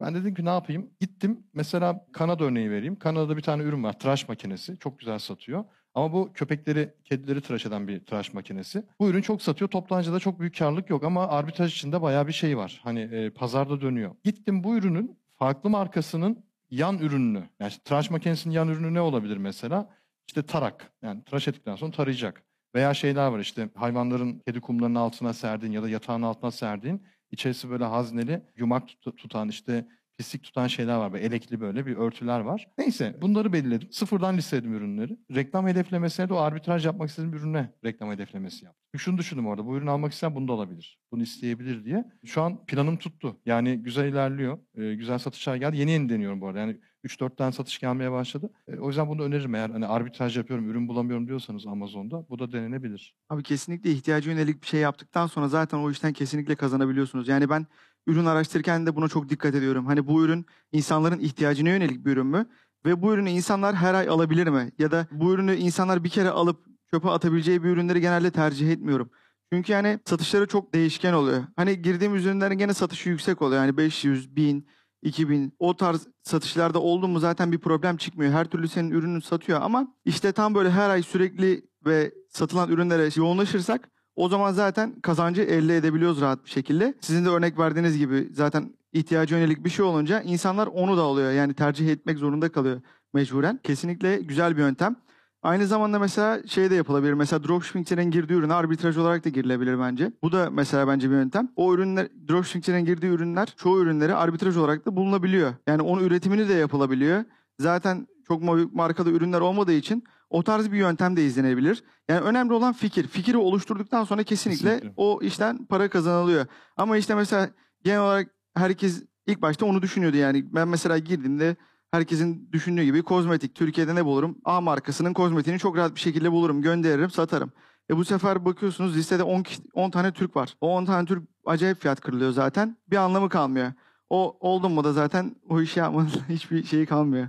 Ben 0.00 0.14
dedim 0.14 0.34
ki 0.34 0.44
ne 0.44 0.48
yapayım? 0.48 0.90
Gittim 1.00 1.44
mesela 1.54 2.06
Kanada 2.12 2.44
örneği 2.44 2.70
vereyim. 2.70 2.96
Kanada'da 2.96 3.36
bir 3.36 3.42
tane 3.42 3.62
ürün 3.62 3.84
var. 3.84 3.98
Tıraş 3.98 4.28
makinesi. 4.28 4.78
Çok 4.78 4.98
güzel 4.98 5.18
satıyor. 5.18 5.64
Ama 5.94 6.12
bu 6.12 6.30
köpekleri, 6.34 6.94
kedileri 7.04 7.40
tıraş 7.40 7.66
eden 7.66 7.88
bir 7.88 8.00
tıraş 8.04 8.32
makinesi. 8.34 8.82
Bu 9.00 9.08
ürün 9.08 9.22
çok 9.22 9.42
satıyor. 9.42 9.70
Toptancıda 9.70 10.18
çok 10.20 10.40
büyük 10.40 10.58
karlılık 10.58 10.90
yok 10.90 11.04
ama 11.04 11.28
arbitraj 11.28 11.74
içinde 11.74 12.02
bayağı 12.02 12.26
bir 12.26 12.32
şey 12.32 12.56
var. 12.56 12.80
Hani 12.84 13.00
e, 13.00 13.30
pazarda 13.30 13.80
dönüyor. 13.80 14.14
Gittim 14.24 14.64
bu 14.64 14.76
ürünün 14.76 15.18
farklı 15.38 15.70
markasının 15.70 16.44
yan 16.70 16.98
ürününü. 16.98 17.48
Yani 17.60 17.72
tıraş 17.84 18.10
makinesinin 18.10 18.54
yan 18.54 18.68
ürünü 18.68 18.94
ne 18.94 19.00
olabilir 19.00 19.36
mesela? 19.36 19.90
İşte 20.26 20.42
tarak. 20.46 20.92
Yani 21.02 21.24
tıraş 21.24 21.48
ettikten 21.48 21.76
sonra 21.76 21.92
tarayacak. 21.92 22.44
Veya 22.74 22.94
şeyler 22.94 23.26
var 23.26 23.38
işte 23.38 23.68
hayvanların 23.74 24.38
kedi 24.46 24.60
kumlarının 24.60 24.94
altına 24.98 25.32
serdiğin 25.32 25.72
ya 25.72 25.82
da 25.82 25.88
yatağın 25.88 26.22
altına 26.22 26.50
serdiğin 26.50 27.06
içerisi 27.30 27.70
böyle 27.70 27.84
hazneli 27.84 28.42
yumak 28.56 28.88
tut- 28.88 29.16
tutan 29.16 29.48
işte 29.48 29.88
pislik 30.20 30.42
tutan 30.42 30.66
şeyler 30.66 30.96
var. 30.96 31.12
Böyle 31.12 31.24
elekli 31.24 31.60
böyle 31.60 31.86
bir 31.86 31.96
örtüler 31.96 32.40
var. 32.40 32.68
Neyse 32.78 33.16
bunları 33.22 33.52
belirledim. 33.52 33.88
Sıfırdan 33.92 34.36
listeledim 34.36 34.74
ürünleri. 34.74 35.18
Reklam 35.34 35.66
hedeflemesine 35.66 36.28
de 36.28 36.34
o 36.34 36.36
arbitraj 36.36 36.86
yapmak 36.86 37.08
istediğim 37.08 37.34
ürüne 37.34 37.72
reklam 37.84 38.10
hedeflemesi 38.10 38.64
yaptım. 38.64 39.00
Şunu 39.00 39.18
düşündüm 39.18 39.46
orada. 39.46 39.66
Bu 39.66 39.76
ürünü 39.76 39.90
almak 39.90 40.12
isteyen 40.12 40.34
bunu 40.34 40.48
da 40.48 40.52
alabilir. 40.52 40.98
Bunu 41.12 41.22
isteyebilir 41.22 41.84
diye. 41.84 42.04
Şu 42.24 42.42
an 42.42 42.66
planım 42.66 42.96
tuttu. 42.96 43.36
Yani 43.46 43.76
güzel 43.76 44.08
ilerliyor. 44.08 44.58
Ee, 44.74 44.94
güzel 44.94 45.18
satışlar 45.18 45.56
geldi. 45.56 45.76
Yeni 45.76 45.90
yeni 45.90 46.08
deniyorum 46.08 46.40
bu 46.40 46.46
arada. 46.46 46.58
Yani 46.58 46.76
3-4 47.04 47.36
tane 47.36 47.52
satış 47.52 47.78
gelmeye 47.78 48.12
başladı. 48.12 48.50
Ee, 48.68 48.76
o 48.76 48.88
yüzden 48.88 49.08
bunu 49.08 49.22
öneririm. 49.22 49.54
Eğer 49.54 49.70
hani 49.70 49.86
arbitraj 49.86 50.36
yapıyorum, 50.36 50.70
ürün 50.70 50.88
bulamıyorum 50.88 51.28
diyorsanız 51.28 51.66
Amazon'da 51.66 52.28
bu 52.28 52.38
da 52.38 52.52
denenebilir. 52.52 53.14
Abi 53.28 53.42
kesinlikle 53.42 53.90
ihtiyaca 53.90 54.32
yönelik 54.32 54.62
bir 54.62 54.66
şey 54.66 54.80
yaptıktan 54.80 55.26
sonra 55.26 55.48
zaten 55.48 55.78
o 55.78 55.90
işten 55.90 56.12
kesinlikle 56.12 56.54
kazanabiliyorsunuz. 56.54 57.28
Yani 57.28 57.50
ben 57.50 57.66
ürün 58.06 58.24
araştırırken 58.24 58.86
de 58.86 58.96
buna 58.96 59.08
çok 59.08 59.28
dikkat 59.28 59.54
ediyorum. 59.54 59.86
Hani 59.86 60.06
bu 60.06 60.24
ürün 60.24 60.46
insanların 60.72 61.18
ihtiyacına 61.18 61.68
yönelik 61.68 62.04
bir 62.06 62.12
ürün 62.12 62.26
mü? 62.26 62.46
Ve 62.86 63.02
bu 63.02 63.14
ürünü 63.14 63.30
insanlar 63.30 63.74
her 63.76 63.94
ay 63.94 64.08
alabilir 64.08 64.46
mi? 64.46 64.72
Ya 64.78 64.90
da 64.90 65.06
bu 65.10 65.32
ürünü 65.32 65.54
insanlar 65.54 66.04
bir 66.04 66.08
kere 66.08 66.30
alıp 66.30 66.66
çöpe 66.90 67.08
atabileceği 67.10 67.62
bir 67.62 67.68
ürünleri 67.68 68.00
genelde 68.00 68.30
tercih 68.30 68.72
etmiyorum. 68.72 69.10
Çünkü 69.52 69.72
yani 69.72 69.98
satışları 70.04 70.46
çok 70.46 70.74
değişken 70.74 71.12
oluyor. 71.12 71.44
Hani 71.56 71.82
girdiğimiz 71.82 72.26
ürünlerin 72.26 72.58
gene 72.58 72.74
satışı 72.74 73.08
yüksek 73.08 73.42
oluyor. 73.42 73.62
Yani 73.62 73.76
500, 73.76 74.36
1000, 74.36 74.66
2000 75.02 75.52
o 75.58 75.76
tarz 75.76 76.06
satışlarda 76.22 76.80
oldu 76.80 77.08
mu 77.08 77.18
zaten 77.18 77.52
bir 77.52 77.58
problem 77.58 77.96
çıkmıyor. 77.96 78.32
Her 78.32 78.44
türlü 78.44 78.68
senin 78.68 78.90
ürünün 78.90 79.20
satıyor 79.20 79.60
ama 79.62 79.94
işte 80.04 80.32
tam 80.32 80.54
böyle 80.54 80.70
her 80.70 80.90
ay 80.90 81.02
sürekli 81.02 81.70
ve 81.86 82.14
satılan 82.28 82.70
ürünlere 82.70 83.08
yoğunlaşırsak 83.16 83.90
o 84.20 84.28
zaman 84.28 84.52
zaten 84.52 85.00
kazancı 85.02 85.42
elde 85.42 85.76
edebiliyoruz 85.76 86.20
rahat 86.20 86.44
bir 86.44 86.50
şekilde. 86.50 86.94
Sizin 87.00 87.24
de 87.24 87.28
örnek 87.28 87.58
verdiğiniz 87.58 87.98
gibi 87.98 88.28
zaten 88.32 88.70
ihtiyaca 88.92 89.38
yönelik 89.38 89.64
bir 89.64 89.70
şey 89.70 89.84
olunca 89.84 90.20
insanlar 90.20 90.66
onu 90.66 90.96
da 90.96 91.02
alıyor. 91.02 91.32
Yani 91.32 91.54
tercih 91.54 91.88
etmek 91.88 92.18
zorunda 92.18 92.52
kalıyor 92.52 92.80
mecburen. 93.14 93.60
Kesinlikle 93.62 94.16
güzel 94.16 94.56
bir 94.56 94.62
yöntem. 94.62 94.96
Aynı 95.42 95.66
zamanda 95.66 95.98
mesela 95.98 96.46
şey 96.46 96.70
de 96.70 96.74
yapılabilir. 96.74 97.12
Mesela 97.12 97.44
dropshippingçilerin 97.44 98.10
girdiği 98.10 98.34
ürüne 98.34 98.54
arbitraj 98.54 98.98
olarak 98.98 99.24
da 99.24 99.28
girilebilir 99.28 99.80
bence. 99.80 100.12
Bu 100.22 100.32
da 100.32 100.50
mesela 100.50 100.88
bence 100.88 101.10
bir 101.10 101.14
yöntem. 101.14 101.48
O 101.56 101.74
ürünler, 101.74 102.08
dropshippingçilerin 102.28 102.84
girdiği 102.84 103.06
ürünler 103.06 103.54
çoğu 103.56 103.80
ürünleri 103.80 104.14
arbitraj 104.14 104.56
olarak 104.56 104.86
da 104.86 104.96
bulunabiliyor. 104.96 105.54
Yani 105.66 105.82
onun 105.82 106.04
üretimini 106.04 106.48
de 106.48 106.54
yapılabiliyor. 106.54 107.24
Zaten 107.58 108.06
çok 108.28 108.42
büyük 108.42 108.74
markalı 108.74 109.10
ürünler 109.10 109.40
olmadığı 109.40 109.72
için 109.72 110.04
o 110.30 110.42
tarz 110.42 110.72
bir 110.72 110.76
yöntem 110.78 111.16
de 111.16 111.24
izlenebilir. 111.24 111.84
Yani 112.08 112.20
önemli 112.20 112.52
olan 112.52 112.72
fikir. 112.72 113.06
Fikri 113.08 113.36
oluşturduktan 113.36 114.04
sonra 114.04 114.22
kesinlikle, 114.22 114.68
Kesinlikle. 114.70 114.92
o 114.96 115.20
işten 115.22 115.64
para 115.66 115.90
kazanılıyor. 115.90 116.46
Ama 116.76 116.96
işte 116.96 117.14
mesela 117.14 117.50
genel 117.84 118.00
olarak 118.00 118.30
herkes 118.54 119.02
ilk 119.26 119.42
başta 119.42 119.66
onu 119.66 119.82
düşünüyordu 119.82 120.16
yani. 120.16 120.54
Ben 120.54 120.68
mesela 120.68 120.98
girdiğimde 120.98 121.56
herkesin 121.90 122.48
düşündüğü 122.52 122.82
gibi 122.82 123.02
kozmetik. 123.02 123.54
Türkiye'de 123.54 123.94
ne 123.94 124.04
bulurum? 124.04 124.38
A 124.44 124.60
markasının 124.60 125.12
kozmetiğini 125.12 125.58
çok 125.60 125.76
rahat 125.76 125.94
bir 125.94 126.00
şekilde 126.00 126.32
bulurum. 126.32 126.62
Gönderirim, 126.62 127.10
satarım. 127.10 127.52
E 127.90 127.96
bu 127.96 128.04
sefer 128.04 128.44
bakıyorsunuz 128.44 128.96
listede 128.96 129.22
10, 129.22 129.42
kişi- 129.42 129.62
10 129.74 129.90
tane 129.90 130.12
Türk 130.12 130.36
var. 130.36 130.54
O 130.60 130.76
10 130.76 130.84
tane 130.84 131.06
Türk 131.06 131.22
acayip 131.46 131.80
fiyat 131.80 132.00
kırılıyor 132.00 132.30
zaten. 132.32 132.76
Bir 132.90 132.96
anlamı 132.96 133.28
kalmıyor. 133.28 133.72
O 134.10 134.36
oldun 134.40 134.72
mu 134.72 134.84
da 134.84 134.92
zaten 134.92 135.36
o 135.48 135.60
işi 135.60 135.78
yapmanın 135.80 136.10
hiçbir 136.28 136.64
şeyi 136.64 136.86
kalmıyor. 136.86 137.28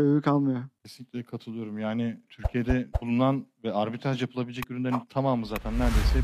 Sebebi 0.00 0.20
kalmıyor. 0.22 0.64
Kesinlikle 0.84 1.22
katılıyorum. 1.22 1.78
Yani 1.78 2.20
Türkiye'de 2.28 2.88
bulunan 3.02 3.46
ve 3.64 3.72
arbitraj 3.72 4.20
yapılabilecek 4.22 4.70
ürünlerin 4.70 5.00
tamamı 5.08 5.46
zaten 5.46 5.72
neredeyse 5.74 6.20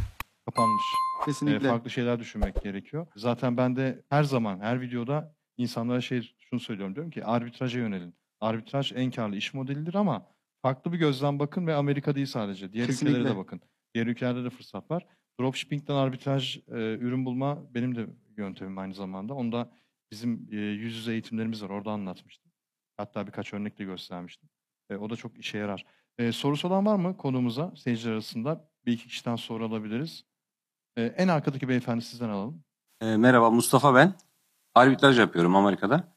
kapanmış. 0.47 0.83
Ee, 1.23 1.25
Kesinlikle. 1.25 1.69
farklı 1.69 1.91
şeyler 1.91 2.19
düşünmek 2.21 2.63
gerekiyor. 2.63 3.07
Zaten 3.17 3.57
ben 3.57 3.77
de 3.77 4.03
her 4.09 4.23
zaman, 4.25 4.61
her 4.61 4.81
videoda 4.81 5.35
insanlara 5.57 6.01
şey 6.01 6.35
şunu 6.39 6.61
söylüyorum. 6.61 6.95
Diyorum 6.95 7.11
ki 7.11 7.25
arbitraja 7.25 7.79
yönelin. 7.79 8.15
Arbitraj 8.41 8.93
en 8.97 9.11
karlı 9.11 9.37
iş 9.37 9.55
modelidir 9.55 9.95
ama 9.95 10.27
farklı 10.63 10.93
bir 10.93 10.99
gözden 10.99 11.39
bakın 11.39 11.67
ve 11.67 11.75
Amerika 11.75 12.15
değil 12.15 12.27
sadece. 12.27 12.73
Diğer 12.73 12.85
ülkelere 12.89 13.07
Kesinlikle. 13.13 13.31
de 13.31 13.37
bakın. 13.37 13.61
Diğer 13.95 14.07
ülkelerde 14.07 14.45
de 14.45 14.51
fırsat 14.51 14.91
var. 14.91 15.07
Dropshipping'den 15.41 15.95
arbitraj 15.95 16.57
e, 16.57 16.97
ürün 17.01 17.25
bulma 17.25 17.75
benim 17.75 17.95
de 17.97 18.07
yöntemim 18.37 18.79
aynı 18.79 18.95
zamanda. 18.95 19.35
Onda 19.35 19.73
bizim 20.13 20.49
e, 20.53 20.57
yüz 20.57 20.97
yüze 20.97 21.13
eğitimlerimiz 21.13 21.63
var. 21.63 21.71
Orada 21.71 21.91
anlatmıştım. 21.91 22.52
Hatta 22.97 23.27
birkaç 23.27 23.55
örnek 23.55 23.79
de 23.79 23.85
göstermiştim. 23.85 24.49
E, 24.91 24.97
o 24.97 25.11
da 25.11 25.17
çok 25.17 25.39
işe 25.39 25.59
yarar. 25.59 25.87
E, 26.19 26.33
sorusu 26.33 26.69
olan 26.69 26.87
var 26.87 26.97
mı 26.97 27.17
konumuza 27.17 27.73
seyirciler 27.77 28.13
arasında? 28.13 28.69
Bir 28.87 28.93
iki 28.93 29.09
kişiden 29.09 29.37
soru 29.37 29.67
alabiliriz. 29.67 30.25
E, 30.97 31.03
en 31.03 31.29
arkadaki 31.29 31.69
beyefendi 31.69 32.05
sizden 32.05 32.29
alalım. 32.29 32.65
E, 33.01 33.17
merhaba 33.17 33.51
Mustafa 33.51 33.95
ben. 33.95 34.15
Arbitraj 34.75 35.19
yapıyorum 35.19 35.57
Amerika'da. 35.57 36.13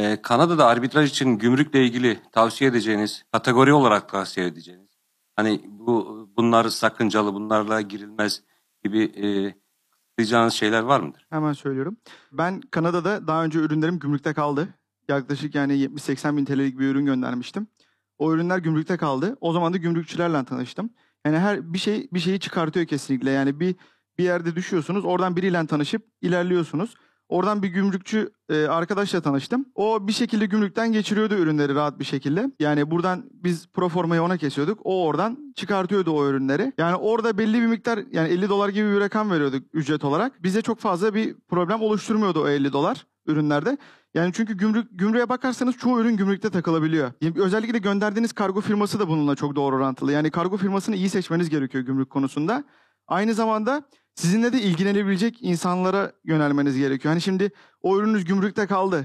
Ee, 0.00 0.22
Kanada'da 0.22 0.66
arbitraj 0.66 1.10
için 1.10 1.38
gümrükle 1.38 1.84
ilgili 1.84 2.18
tavsiye 2.32 2.70
edeceğiniz, 2.70 3.24
kategori 3.32 3.72
olarak 3.72 4.08
tavsiye 4.08 4.46
edeceğiniz, 4.46 4.98
hani 5.36 5.60
bu 5.64 6.28
bunlar 6.36 6.68
sakıncalı, 6.68 7.34
bunlarla 7.34 7.80
girilmez 7.80 8.42
gibi 8.84 9.02
e, 9.02 9.54
diyeceğiniz 10.18 10.54
şeyler 10.54 10.80
var 10.80 11.00
mıdır? 11.00 11.26
Hemen 11.30 11.52
söylüyorum. 11.52 11.96
Ben 12.32 12.60
Kanada'da 12.60 13.26
daha 13.26 13.44
önce 13.44 13.58
ürünlerim 13.58 13.98
gümrükte 13.98 14.34
kaldı. 14.34 14.68
Yaklaşık 15.10 15.54
yani 15.54 15.72
70-80 15.72 16.36
bin 16.36 16.44
TL'lik 16.44 16.78
bir 16.78 16.88
ürün 16.88 17.06
göndermiştim. 17.06 17.66
O 18.18 18.32
ürünler 18.32 18.58
gümrükte 18.58 18.96
kaldı. 18.96 19.36
O 19.40 19.52
zaman 19.52 19.72
da 19.72 19.76
gümrükçülerle 19.76 20.44
tanıştım. 20.44 20.90
Yani 21.26 21.38
her 21.38 21.72
bir 21.72 21.78
şey 21.78 22.08
bir 22.12 22.20
şeyi 22.20 22.40
çıkartıyor 22.40 22.86
kesinlikle. 22.86 23.30
Yani 23.30 23.60
bir 23.60 23.74
bir 24.18 24.24
yerde 24.24 24.56
düşüyorsunuz. 24.56 25.04
Oradan 25.04 25.36
biriyle 25.36 25.66
tanışıp 25.66 26.06
ilerliyorsunuz. 26.22 26.94
Oradan 27.28 27.62
bir 27.62 27.68
gümrükçü 27.68 28.30
e, 28.48 28.66
arkadaşla 28.66 29.20
tanıştım. 29.20 29.66
O 29.74 30.08
bir 30.08 30.12
şekilde 30.12 30.46
gümrükten 30.46 30.92
geçiriyordu 30.92 31.34
ürünleri 31.34 31.74
rahat 31.74 31.98
bir 31.98 32.04
şekilde. 32.04 32.50
Yani 32.60 32.90
buradan 32.90 33.30
biz 33.32 33.66
proformayı 33.66 34.22
ona 34.22 34.36
kesiyorduk. 34.36 34.80
O 34.84 35.04
oradan 35.04 35.52
çıkartıyordu 35.56 36.10
o 36.10 36.28
ürünleri. 36.28 36.72
Yani 36.78 36.96
orada 36.96 37.38
belli 37.38 37.60
bir 37.60 37.66
miktar 37.66 38.00
yani 38.12 38.28
50 38.28 38.48
dolar 38.48 38.68
gibi 38.68 38.92
bir 38.92 39.00
rakam 39.00 39.30
veriyorduk 39.30 39.62
ücret 39.72 40.04
olarak. 40.04 40.42
Bize 40.42 40.62
çok 40.62 40.78
fazla 40.78 41.14
bir 41.14 41.36
problem 41.48 41.82
oluşturmuyordu 41.82 42.42
o 42.42 42.48
50 42.48 42.72
dolar 42.72 43.06
ürünlerde. 43.26 43.78
Yani 44.14 44.32
çünkü 44.32 44.56
gümrük 44.56 44.98
gümrüğe 44.98 45.28
bakarsanız 45.28 45.76
çoğu 45.76 46.00
ürün 46.00 46.16
gümrükte 46.16 46.50
takılabiliyor. 46.50 47.12
Yani 47.20 47.34
özellikle 47.42 47.78
gönderdiğiniz 47.78 48.32
kargo 48.32 48.60
firması 48.60 49.00
da 49.00 49.08
bununla 49.08 49.36
çok 49.36 49.56
doğru 49.56 49.76
orantılı. 49.76 50.12
Yani 50.12 50.30
kargo 50.30 50.56
firmasını 50.56 50.96
iyi 50.96 51.08
seçmeniz 51.08 51.50
gerekiyor 51.50 51.84
gümrük 51.84 52.10
konusunda. 52.10 52.64
Aynı 53.06 53.34
zamanda 53.34 53.82
sizinle 54.14 54.52
de 54.52 54.60
ilgilenebilecek 54.60 55.38
insanlara 55.40 56.12
yönelmeniz 56.24 56.76
gerekiyor. 56.76 57.12
Hani 57.12 57.20
şimdi 57.20 57.50
o 57.82 57.98
ürününüz 57.98 58.24
gümrükte 58.24 58.66
kaldı. 58.66 59.04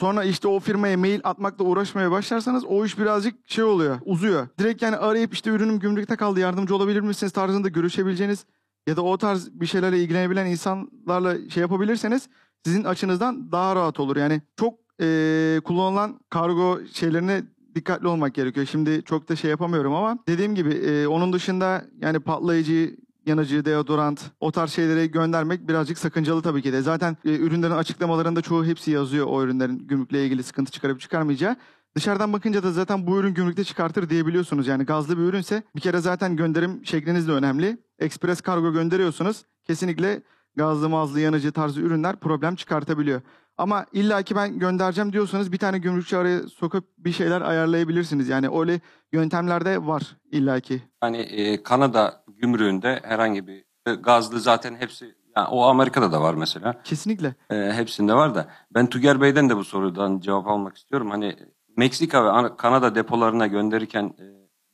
Sonra 0.00 0.24
işte 0.24 0.48
o 0.48 0.60
firmaya 0.60 0.98
mail 0.98 1.20
atmakla 1.24 1.64
uğraşmaya 1.64 2.10
başlarsanız 2.10 2.64
o 2.64 2.84
iş 2.84 2.98
birazcık 2.98 3.50
şey 3.50 3.64
oluyor, 3.64 3.98
uzuyor. 4.04 4.48
Direkt 4.58 4.82
yani 4.82 4.96
arayıp 4.96 5.34
işte 5.34 5.50
ürünüm 5.50 5.78
gümrükte 5.78 6.16
kaldı 6.16 6.40
yardımcı 6.40 6.76
olabilir 6.76 7.00
misiniz 7.00 7.32
tarzında 7.32 7.68
görüşebileceğiniz 7.68 8.46
ya 8.86 8.96
da 8.96 9.02
o 9.02 9.18
tarz 9.18 9.60
bir 9.60 9.66
şeylerle 9.66 10.02
ilgilenebilen 10.02 10.46
insanlarla 10.46 11.50
şey 11.50 11.60
yapabilirseniz 11.60 12.28
sizin 12.66 12.84
açınızdan 12.84 13.52
daha 13.52 13.76
rahat 13.76 14.00
olur. 14.00 14.16
Yani 14.16 14.42
çok 14.56 14.74
eee, 15.00 15.60
kullanılan 15.64 16.20
kargo 16.30 16.80
şeylerine 16.92 17.42
dikkatli 17.74 18.08
olmak 18.08 18.34
gerekiyor. 18.34 18.66
Şimdi 18.66 19.02
çok 19.04 19.28
da 19.28 19.36
şey 19.36 19.50
yapamıyorum 19.50 19.94
ama 19.94 20.18
dediğim 20.28 20.54
gibi 20.54 20.74
eee, 20.74 21.06
onun 21.06 21.32
dışında 21.32 21.84
yani 22.00 22.20
patlayıcı, 22.20 22.96
yanıcı, 23.26 23.64
deodorant 23.64 24.20
o 24.40 24.52
tarz 24.52 24.70
şeyleri 24.70 25.10
göndermek 25.10 25.68
birazcık 25.68 25.98
sakıncalı 25.98 26.42
tabii 26.42 26.62
ki 26.62 26.72
de. 26.72 26.82
Zaten 26.82 27.16
e, 27.24 27.36
ürünlerin 27.36 27.72
açıklamalarında 27.72 28.42
çoğu 28.42 28.64
hepsi 28.64 28.90
yazıyor 28.90 29.26
o 29.26 29.42
ürünlerin 29.42 29.78
gümrükle 29.78 30.24
ilgili 30.26 30.42
sıkıntı 30.42 30.72
çıkarıp 30.72 31.00
çıkarmayacağı. 31.00 31.56
Dışarıdan 31.96 32.32
bakınca 32.32 32.62
da 32.62 32.72
zaten 32.72 33.06
bu 33.06 33.18
ürün 33.18 33.34
gümrükte 33.34 33.64
çıkartır 33.64 34.10
diyebiliyorsunuz. 34.10 34.66
Yani 34.66 34.84
gazlı 34.84 35.18
bir 35.18 35.22
ürünse 35.22 35.62
bir 35.76 35.80
kere 35.80 35.98
zaten 35.98 36.36
gönderim 36.36 36.86
şekliniz 36.86 37.28
de 37.28 37.32
önemli. 37.32 37.78
Express 37.98 38.40
kargo 38.40 38.72
gönderiyorsunuz. 38.72 39.42
Kesinlikle 39.64 40.22
gazlı 40.56 40.88
mazlı 40.88 41.20
yanıcı 41.20 41.52
tarzı 41.52 41.80
ürünler 41.80 42.16
problem 42.16 42.54
çıkartabiliyor. 42.54 43.20
Ama 43.58 43.86
illa 43.92 44.22
ki 44.22 44.36
ben 44.36 44.58
göndereceğim 44.58 45.12
diyorsanız 45.12 45.52
bir 45.52 45.58
tane 45.58 45.78
gümrükçü 45.78 46.16
araya 46.16 46.42
sokup 46.42 46.84
bir 46.98 47.12
şeyler 47.12 47.40
ayarlayabilirsiniz. 47.40 48.28
Yani 48.28 48.48
öyle 48.60 48.80
yöntemler 49.12 49.64
de 49.64 49.86
var 49.86 50.16
illa 50.32 50.60
ki. 50.60 50.82
Hani 51.00 51.16
e, 51.16 51.62
Kanada 51.62 52.24
gümrüğünde 52.28 53.00
herhangi 53.04 53.46
bir 53.46 53.64
e, 53.86 53.94
gazlı 53.94 54.40
zaten 54.40 54.74
hepsi, 54.74 55.14
yani 55.36 55.48
o 55.48 55.62
Amerika'da 55.62 56.12
da 56.12 56.22
var 56.22 56.34
mesela. 56.34 56.82
Kesinlikle. 56.84 57.34
E, 57.50 57.72
hepsinde 57.72 58.14
var 58.14 58.34
da. 58.34 58.48
Ben 58.74 58.86
Tüger 58.86 59.20
Bey'den 59.20 59.48
de 59.50 59.56
bu 59.56 59.64
sorudan 59.64 60.20
cevap 60.20 60.46
almak 60.46 60.76
istiyorum. 60.76 61.10
Hani 61.10 61.36
Meksika 61.76 62.24
ve 62.24 62.28
Ana- 62.28 62.56
Kanada 62.56 62.94
depolarına 62.94 63.46
gönderirken 63.46 64.04
e, 64.04 64.24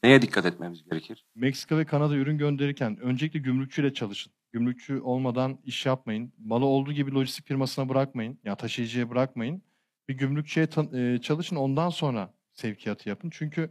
neye 0.03 0.23
dikkat 0.23 0.47
etmemiz 0.47 0.85
gerekir? 0.85 1.25
Meksika 1.35 1.79
ve 1.79 1.85
Kanada 1.85 2.15
ürün 2.15 2.39
gönderirken 2.39 2.99
öncelikle 3.01 3.39
gümrükçüyle 3.39 3.95
çalışın. 3.95 4.33
Gümrükçü 4.53 5.01
olmadan 5.01 5.59
iş 5.65 5.87
yapmayın. 5.87 6.33
Malı 6.39 6.65
olduğu 6.65 6.93
gibi 6.93 7.15
lojistik 7.15 7.47
firmasına 7.47 7.89
bırakmayın. 7.89 8.39
Ya 8.45 8.57
taşıyıcıya 8.57 9.11
bırakmayın. 9.11 9.63
Bir 10.09 10.19
gümrükçüye 10.19 10.67
e, 10.93 11.19
çalışın 11.19 11.57
ondan 11.57 11.89
sonra 11.89 12.35
sevkiyatı 12.53 13.09
yapın. 13.09 13.31
Çünkü 13.33 13.71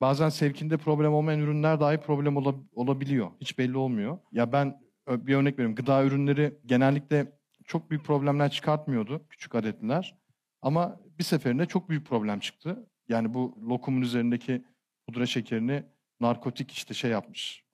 bazen 0.00 0.28
sevkinde 0.28 0.76
problem 0.76 1.12
olmayan 1.12 1.40
ürünler 1.40 1.80
dahi 1.80 1.98
problem 2.00 2.36
ola- 2.36 2.54
olabiliyor. 2.72 3.30
Hiç 3.40 3.58
belli 3.58 3.76
olmuyor. 3.76 4.18
Ya 4.32 4.52
ben 4.52 4.80
bir 5.08 5.34
örnek 5.34 5.58
vereyim. 5.58 5.74
Gıda 5.74 6.04
ürünleri 6.04 6.54
genellikle 6.66 7.32
çok 7.64 7.90
büyük 7.90 8.04
problemler 8.04 8.50
çıkartmıyordu 8.50 9.26
küçük 9.28 9.54
adetliler. 9.54 10.18
Ama 10.62 11.00
bir 11.18 11.24
seferinde 11.24 11.66
çok 11.66 11.88
büyük 11.88 12.06
problem 12.06 12.40
çıktı. 12.40 12.86
Yani 13.08 13.34
bu 13.34 13.58
lokumun 13.68 14.02
üzerindeki 14.02 14.64
pudra 15.06 15.26
şekerini 15.26 15.84
narkotik 16.20 16.70
işte 16.70 16.94
şey 16.94 17.10
yapmış. 17.10 17.64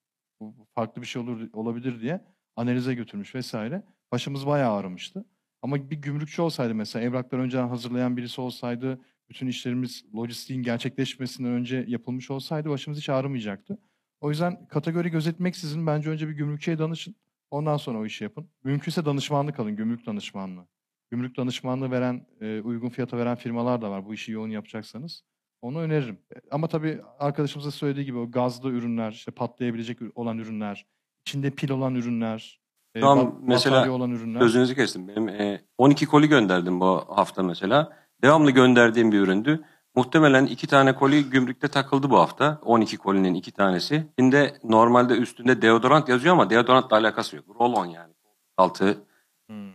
Bu 0.40 0.54
farklı 0.74 1.02
bir 1.02 1.06
şey 1.06 1.22
olur 1.22 1.48
olabilir 1.52 2.00
diye 2.00 2.24
analize 2.58 2.94
götürmüş 2.94 3.34
vesaire. 3.34 3.82
Başımız 4.12 4.46
bayağı 4.46 4.72
ağrımıştı. 4.72 5.24
Ama 5.62 5.90
bir 5.90 5.96
gümrükçü 5.96 6.42
olsaydı 6.42 6.74
mesela 6.74 7.04
evrakları 7.04 7.42
önceden 7.42 7.68
hazırlayan 7.68 8.16
birisi 8.16 8.40
olsaydı, 8.40 9.00
bütün 9.30 9.46
işlerimiz 9.46 10.04
lojistiğin 10.14 10.62
gerçekleşmesinden 10.62 11.52
önce 11.52 11.84
yapılmış 11.88 12.30
olsaydı 12.30 12.70
başımız 12.70 12.98
hiç 12.98 13.08
ağrımayacaktı. 13.08 13.78
O 14.20 14.30
yüzden 14.30 14.68
kategori 14.68 15.10
gözetmeksizin 15.10 15.86
bence 15.86 16.10
önce 16.10 16.28
bir 16.28 16.32
gümrükçüye 16.32 16.78
danışın. 16.78 17.14
Ondan 17.50 17.76
sonra 17.76 17.98
o 17.98 18.06
işi 18.06 18.24
yapın. 18.24 18.48
Mümkünse 18.64 19.04
danışmanlık 19.04 19.60
alın, 19.60 19.76
gümrük 19.76 20.06
danışmanlığı. 20.06 20.66
Gümrük 21.10 21.36
danışmanlığı 21.36 21.90
veren, 21.90 22.26
e, 22.40 22.60
uygun 22.60 22.88
fiyata 22.88 23.18
veren 23.18 23.36
firmalar 23.36 23.82
da 23.82 23.90
var 23.90 24.06
bu 24.06 24.14
işi 24.14 24.32
yoğun 24.32 24.48
yapacaksanız. 24.50 25.22
Onu 25.62 25.78
öneririm. 25.80 26.18
E, 26.36 26.38
Ama 26.50 26.68
tabii 26.68 27.00
arkadaşımızın 27.18 27.70
söylediği 27.70 28.06
gibi 28.06 28.18
o 28.18 28.30
gazlı 28.30 28.70
ürünler, 28.70 29.12
işte 29.12 29.30
patlayabilecek 29.30 29.98
olan 30.14 30.38
ürünler, 30.38 30.86
içinde 31.28 31.50
pil 31.50 31.70
olan 31.70 31.94
ürünler, 31.94 32.60
e, 32.94 33.00
Tamam, 33.00 33.26
bat- 33.26 33.34
mesela 33.42 33.90
olan 33.90 34.10
ürünler. 34.10 34.40
Sözünüzü 34.40 34.74
kestim. 34.74 35.08
Benim 35.08 35.28
e, 35.28 35.64
12 35.78 36.06
koli 36.06 36.28
gönderdim 36.28 36.80
bu 36.80 37.04
hafta 37.08 37.42
mesela. 37.42 37.92
Devamlı 38.22 38.50
gönderdiğim 38.50 39.12
bir 39.12 39.20
üründü. 39.20 39.64
Muhtemelen 39.94 40.46
iki 40.46 40.66
tane 40.66 40.94
koli 40.94 41.30
gümrükte 41.30 41.68
takıldı 41.68 42.10
bu 42.10 42.18
hafta. 42.18 42.58
12 42.62 42.96
kolinin 42.96 43.34
iki 43.34 43.52
tanesi. 43.52 44.06
Şimdi 44.18 44.60
normalde 44.64 45.14
üstünde 45.14 45.62
deodorant 45.62 46.08
yazıyor 46.08 46.34
ama 46.34 46.50
deodorantla 46.50 46.96
alakası 46.96 47.36
yok. 47.36 47.44
Roll-on 47.60 47.86
yani. 47.86 48.14
Altı 48.56 49.04
Hmm. 49.48 49.72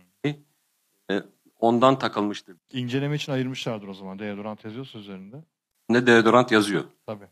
ondan 1.60 1.98
takılmıştır. 1.98 2.56
İnceleme 2.72 3.16
için 3.16 3.32
ayırmışlardır 3.32 3.88
o 3.88 3.94
zaman. 3.94 4.18
Deodorant 4.18 4.64
yazıyorsa 4.64 4.98
üzerinde. 4.98 5.36
Ne 5.88 6.06
deodorant 6.06 6.52
yazıyor. 6.52 6.84
Tabii. 7.06 7.28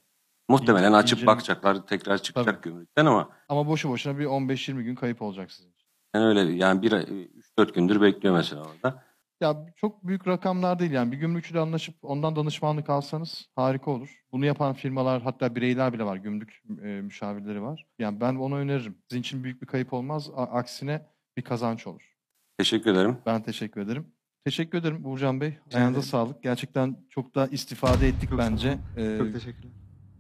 Muhtemelen 0.53 0.93
açıp 0.93 1.19
inceleme- 1.19 1.27
bakacaklar 1.27 1.87
tekrar 1.87 2.19
çıkacak 2.19 2.63
gümrükten 2.63 3.07
ama 3.07 3.29
Ama 3.49 3.67
boşu 3.67 3.89
boşuna 3.89 4.19
bir 4.19 4.25
15-20 4.27 4.83
gün 4.83 4.95
kayıp 4.95 5.23
olacak 5.23 5.53
sizin 5.53 5.71
için. 5.73 5.89
yani 6.15 6.25
öyle 6.27 6.41
yani 6.41 6.83
bir 6.83 6.93
3-4 6.93 7.75
gündür 7.75 8.01
bekliyor 8.01 8.35
mesela 8.35 8.63
orada. 8.63 9.03
Ya 9.41 9.67
çok 9.77 10.07
büyük 10.07 10.27
rakamlar 10.29 10.79
değil 10.79 10.91
yani. 10.91 11.13
Bir 11.13 11.17
gümrükçüyle 11.17 11.61
anlaşıp 11.61 11.95
ondan 12.03 12.37
danışmanlık 12.37 12.91
alsanız 12.91 13.49
harika 13.57 13.91
olur. 13.91 14.23
Bunu 14.33 14.47
yapan 14.47 14.73
firmalar 14.75 15.23
hatta 15.23 15.55
bireyler 15.55 15.93
bile 15.93 16.05
var. 16.05 16.17
Gümrük 16.17 16.63
e, 16.83 16.87
müşavirleri 16.87 17.63
var. 17.63 17.87
Yani 17.99 18.21
ben 18.21 18.35
onu 18.35 18.57
öneririm. 18.57 18.99
Sizin 19.09 19.21
için 19.21 19.45
büyük 19.45 19.63
bir 19.63 19.67
kayıp 19.67 19.93
olmaz. 19.93 20.31
A- 20.37 20.43
aksine 20.43 21.07
bir 21.37 21.43
kazanç 21.43 21.87
olur. 21.87 22.17
Teşekkür 22.59 22.91
ederim. 22.91 23.19
Ben 23.27 23.43
teşekkür 23.43 23.81
ederim. 23.81 24.07
Teşekkür 24.45 24.79
ederim 24.79 25.01
Uğurcan 25.07 25.41
Bey. 25.41 25.59
Ayağınıza 25.75 26.03
sağlık. 26.03 26.43
Gerçekten 26.43 26.97
çok 27.11 27.35
da 27.35 27.47
istifade 27.47 28.09
ettik 28.09 28.31
Çok 28.31 28.39
bence. 28.39 28.79
Ee, 28.97 29.19
Çok 29.19 29.33
teşekkürler. 29.33 29.73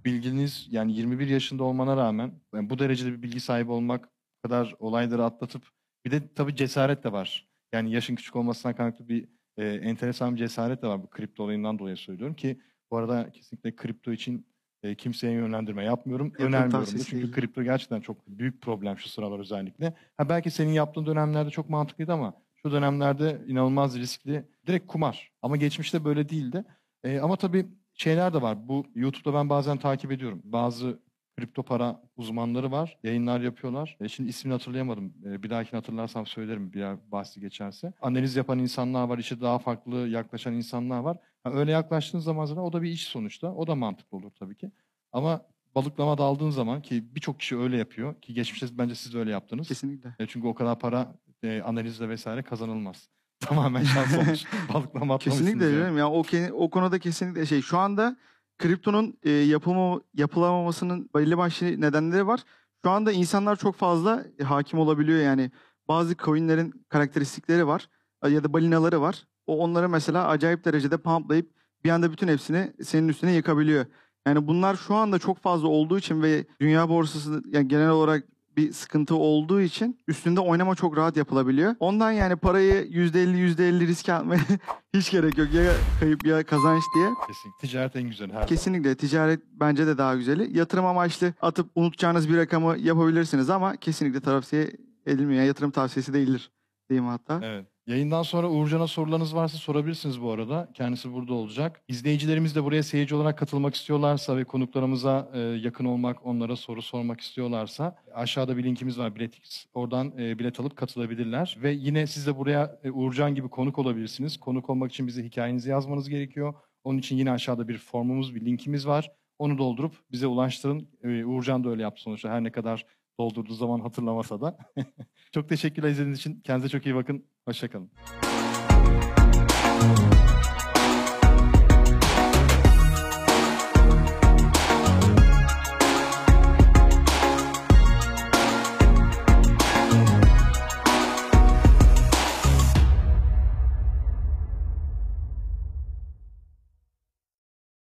Bilginiz 0.04 0.66
yani 0.70 0.92
21 0.92 1.28
yaşında 1.28 1.64
olmana 1.64 1.96
rağmen 1.96 2.32
yani 2.54 2.70
bu 2.70 2.78
derecede 2.78 3.12
bir 3.12 3.22
bilgi 3.22 3.40
sahibi 3.40 3.72
olmak 3.72 4.08
kadar 4.42 4.74
olayları 4.78 5.24
atlatıp 5.24 5.62
bir 6.04 6.10
de 6.10 6.34
tabii 6.34 6.56
cesaret 6.56 7.04
de 7.04 7.12
var. 7.12 7.48
Yani 7.72 7.92
yaşın 7.92 8.14
küçük 8.14 8.36
olmasından 8.36 8.76
kaynaklı 8.76 9.08
bir 9.08 9.28
e, 9.56 9.64
enteresan 9.66 10.34
bir 10.34 10.38
cesaret 10.38 10.82
de 10.82 10.86
var 10.86 11.02
bu 11.02 11.10
kripto 11.10 11.44
olayından 11.44 11.78
dolayı 11.78 11.96
söylüyorum 11.96 12.36
ki 12.36 12.60
bu 12.90 12.96
arada 12.96 13.30
kesinlikle 13.30 13.76
kripto 13.76 14.12
için 14.12 14.46
e, 14.82 14.94
kimseye 14.94 15.32
yönlendirme 15.32 15.84
yapmıyorum. 15.84 16.26
Yatırım 16.26 16.48
Önermiyorum 16.48 16.98
da 16.98 17.04
çünkü 17.04 17.30
kripto 17.32 17.62
gerçekten 17.62 18.00
çok 18.00 18.26
büyük 18.26 18.62
problem 18.62 18.98
şu 18.98 19.08
sıralar 19.08 19.38
özellikle. 19.38 19.94
Ha 20.16 20.28
belki 20.28 20.50
senin 20.50 20.72
yaptığın 20.72 21.06
dönemlerde 21.06 21.50
çok 21.50 21.70
mantıklıydı 21.70 22.12
ama 22.12 22.34
şu 22.54 22.72
dönemlerde 22.72 23.42
inanılmaz 23.46 23.98
riskli. 23.98 24.44
Direkt 24.66 24.86
kumar. 24.86 25.32
Ama 25.42 25.56
geçmişte 25.56 26.04
böyle 26.04 26.28
değildi. 26.28 26.64
E, 27.04 27.20
ama 27.20 27.36
tabii 27.36 27.66
şeyler 28.02 28.34
de 28.34 28.42
var. 28.42 28.68
Bu 28.68 28.86
YouTube'da 28.94 29.34
ben 29.34 29.48
bazen 29.48 29.78
takip 29.78 30.12
ediyorum. 30.12 30.40
Bazı 30.44 30.98
kripto 31.36 31.62
para 31.62 32.02
uzmanları 32.16 32.70
var. 32.70 32.98
Yayınlar 33.02 33.40
yapıyorlar. 33.40 33.96
E, 34.00 34.08
şimdi 34.08 34.30
ismini 34.30 34.52
hatırlayamadım. 34.52 35.14
E, 35.24 35.42
bir 35.42 35.50
dahakini 35.50 35.78
hatırlarsam 35.78 36.26
söylerim 36.26 36.72
bir 36.72 36.78
yer 36.78 36.96
bahsi 37.12 37.40
geçerse. 37.40 37.92
Analiz 38.02 38.36
yapan 38.36 38.58
insanlar 38.58 39.08
var. 39.08 39.18
İşte 39.18 39.40
daha 39.40 39.58
farklı 39.58 40.08
yaklaşan 40.08 40.54
insanlar 40.54 40.98
var. 40.98 41.16
Ha, 41.44 41.50
öyle 41.52 41.70
yaklaştığın 41.70 42.18
zaman 42.18 42.44
zaten 42.44 42.62
o 42.62 42.72
da 42.72 42.82
bir 42.82 42.90
iş 42.90 43.04
sonuçta. 43.06 43.54
O 43.54 43.66
da 43.66 43.74
mantıklı 43.74 44.16
olur 44.16 44.30
tabii 44.30 44.56
ki. 44.56 44.70
Ama 45.12 45.42
balıklama 45.74 46.18
daldığın 46.18 46.50
zaman 46.50 46.82
ki 46.82 47.14
birçok 47.14 47.40
kişi 47.40 47.56
öyle 47.56 47.76
yapıyor 47.76 48.20
ki 48.20 48.34
geçmişte 48.34 48.66
bence 48.78 48.94
siz 48.94 49.14
de 49.14 49.18
öyle 49.18 49.30
yaptınız. 49.30 49.68
Kesinlikle. 49.68 50.14
E, 50.18 50.26
çünkü 50.26 50.46
o 50.46 50.54
kadar 50.54 50.78
para 50.78 51.14
e, 51.42 51.60
analizle 51.60 52.08
vesaire 52.08 52.42
kazanılmaz. 52.42 53.08
Tamamen 53.48 53.84
şans 53.84 54.14
olmuş. 54.18 54.44
Balıklama 54.74 55.14
atlamışsınız. 55.14 55.38
Kesinlikle 55.38 55.64
yani. 55.64 55.78
canım. 55.78 55.98
Ya 55.98 56.10
o 56.10 56.22
o 56.52 56.70
konuda 56.70 56.98
kesinlikle 56.98 57.46
şey. 57.46 57.62
Şu 57.62 57.78
anda 57.78 58.16
kriptonun 58.58 59.18
e, 59.22 59.30
yapılma 59.30 60.00
yapılamamasının 60.14 61.10
belli 61.14 61.38
başlı 61.38 61.80
nedenleri 61.80 62.26
var. 62.26 62.40
Şu 62.84 62.90
anda 62.90 63.12
insanlar 63.12 63.56
çok 63.56 63.76
fazla 63.76 64.24
e, 64.38 64.44
hakim 64.44 64.78
olabiliyor 64.78 65.20
yani. 65.20 65.50
Bazı 65.88 66.16
coinlerin 66.16 66.86
karakteristikleri 66.88 67.66
var 67.66 67.88
e, 68.24 68.28
ya 68.28 68.44
da 68.44 68.52
balinaları 68.52 69.00
var. 69.00 69.26
O 69.46 69.58
onları 69.58 69.88
mesela 69.88 70.28
acayip 70.28 70.64
derecede 70.64 70.96
pumplayıp 70.96 71.50
bir 71.84 71.90
anda 71.90 72.12
bütün 72.12 72.28
hepsini 72.28 72.72
senin 72.82 73.08
üstüne 73.08 73.32
yıkabiliyor. 73.32 73.86
Yani 74.26 74.46
bunlar 74.46 74.76
şu 74.76 74.94
anda 74.94 75.18
çok 75.18 75.38
fazla 75.38 75.68
olduğu 75.68 75.98
için 75.98 76.22
ve 76.22 76.46
dünya 76.60 76.88
borsası 76.88 77.42
yani 77.46 77.68
genel 77.68 77.90
olarak 77.90 78.24
bir 78.56 78.72
sıkıntı 78.72 79.14
olduğu 79.14 79.60
için 79.60 79.98
üstünde 80.08 80.40
oynama 80.40 80.74
çok 80.74 80.96
rahat 80.96 81.16
yapılabiliyor. 81.16 81.74
Ondan 81.80 82.12
yani 82.12 82.36
parayı 82.36 82.84
%50 82.84 83.36
%50 83.36 83.86
riske 83.86 84.12
atmaya 84.12 84.40
hiç 84.94 85.10
gerek 85.10 85.38
yok. 85.38 85.54
Ya 85.54 85.72
kayıp 86.00 86.26
ya 86.26 86.42
kazanç 86.42 86.82
diye. 86.94 87.08
Kesin. 87.26 87.52
Ticaret 87.60 87.96
en 87.96 88.02
güzeli. 88.02 88.32
Her 88.32 88.46
Kesinlikle 88.46 88.94
ticaret 88.94 89.40
bence 89.52 89.86
de 89.86 89.98
daha 89.98 90.16
güzeli. 90.16 90.58
Yatırım 90.58 90.86
amaçlı 90.86 91.34
atıp 91.42 91.70
unutacağınız 91.74 92.28
bir 92.28 92.36
rakamı 92.36 92.78
yapabilirsiniz 92.78 93.50
ama 93.50 93.76
kesinlikle 93.76 94.20
tavsiye 94.20 94.70
edilmiyor. 95.06 95.38
Yani 95.38 95.46
yatırım 95.46 95.70
tavsiyesi 95.70 96.12
değildir 96.12 96.50
diyeyim 96.90 97.08
hatta. 97.08 97.40
Evet. 97.42 97.71
Yayından 97.86 98.22
sonra 98.22 98.50
Uğurcan'a 98.50 98.86
sorularınız 98.86 99.34
varsa 99.34 99.58
sorabilirsiniz 99.58 100.22
bu 100.22 100.30
arada. 100.32 100.68
Kendisi 100.74 101.12
burada 101.12 101.34
olacak. 101.34 101.82
İzleyicilerimiz 101.88 102.54
de 102.56 102.64
buraya 102.64 102.82
seyirci 102.82 103.14
olarak 103.14 103.38
katılmak 103.38 103.74
istiyorlarsa 103.74 104.36
ve 104.36 104.44
konuklarımıza 104.44 105.30
e, 105.34 105.38
yakın 105.38 105.84
olmak, 105.84 106.26
onlara 106.26 106.56
soru 106.56 106.82
sormak 106.82 107.20
istiyorlarsa 107.20 107.96
aşağıda 108.14 108.56
bir 108.56 108.64
linkimiz 108.64 108.98
var 108.98 109.14
Biletix. 109.14 109.66
Oradan 109.74 110.12
e, 110.18 110.38
bilet 110.38 110.60
alıp 110.60 110.76
katılabilirler. 110.76 111.56
Ve 111.62 111.72
yine 111.72 112.06
siz 112.06 112.26
de 112.26 112.36
buraya 112.36 112.80
e, 112.84 112.90
Uğurcan 112.90 113.34
gibi 113.34 113.48
konuk 113.48 113.78
olabilirsiniz. 113.78 114.36
Konuk 114.36 114.70
olmak 114.70 114.92
için 114.92 115.06
bize 115.06 115.24
hikayenizi 115.24 115.70
yazmanız 115.70 116.08
gerekiyor. 116.08 116.54
Onun 116.84 116.98
için 116.98 117.16
yine 117.16 117.30
aşağıda 117.30 117.68
bir 117.68 117.78
formumuz, 117.78 118.34
bir 118.34 118.44
linkimiz 118.44 118.86
var. 118.86 119.10
Onu 119.38 119.58
doldurup 119.58 119.94
bize 120.12 120.26
ulaştırın. 120.26 120.88
E, 121.04 121.24
Uğurcan 121.24 121.64
da 121.64 121.68
öyle 121.70 121.82
yaptı 121.82 122.02
sonuçta. 122.02 122.30
Her 122.30 122.44
ne 122.44 122.52
kadar 122.52 122.86
doldurduğu 123.22 123.54
zaman 123.54 123.80
hatırlamasa 123.80 124.40
da. 124.40 124.58
çok 125.32 125.48
teşekkürler 125.48 125.88
izlediğiniz 125.90 126.18
için. 126.18 126.40
Kendinize 126.40 126.68
çok 126.68 126.86
iyi 126.86 126.94
bakın. 126.94 127.26
Hoşçakalın. 127.44 127.90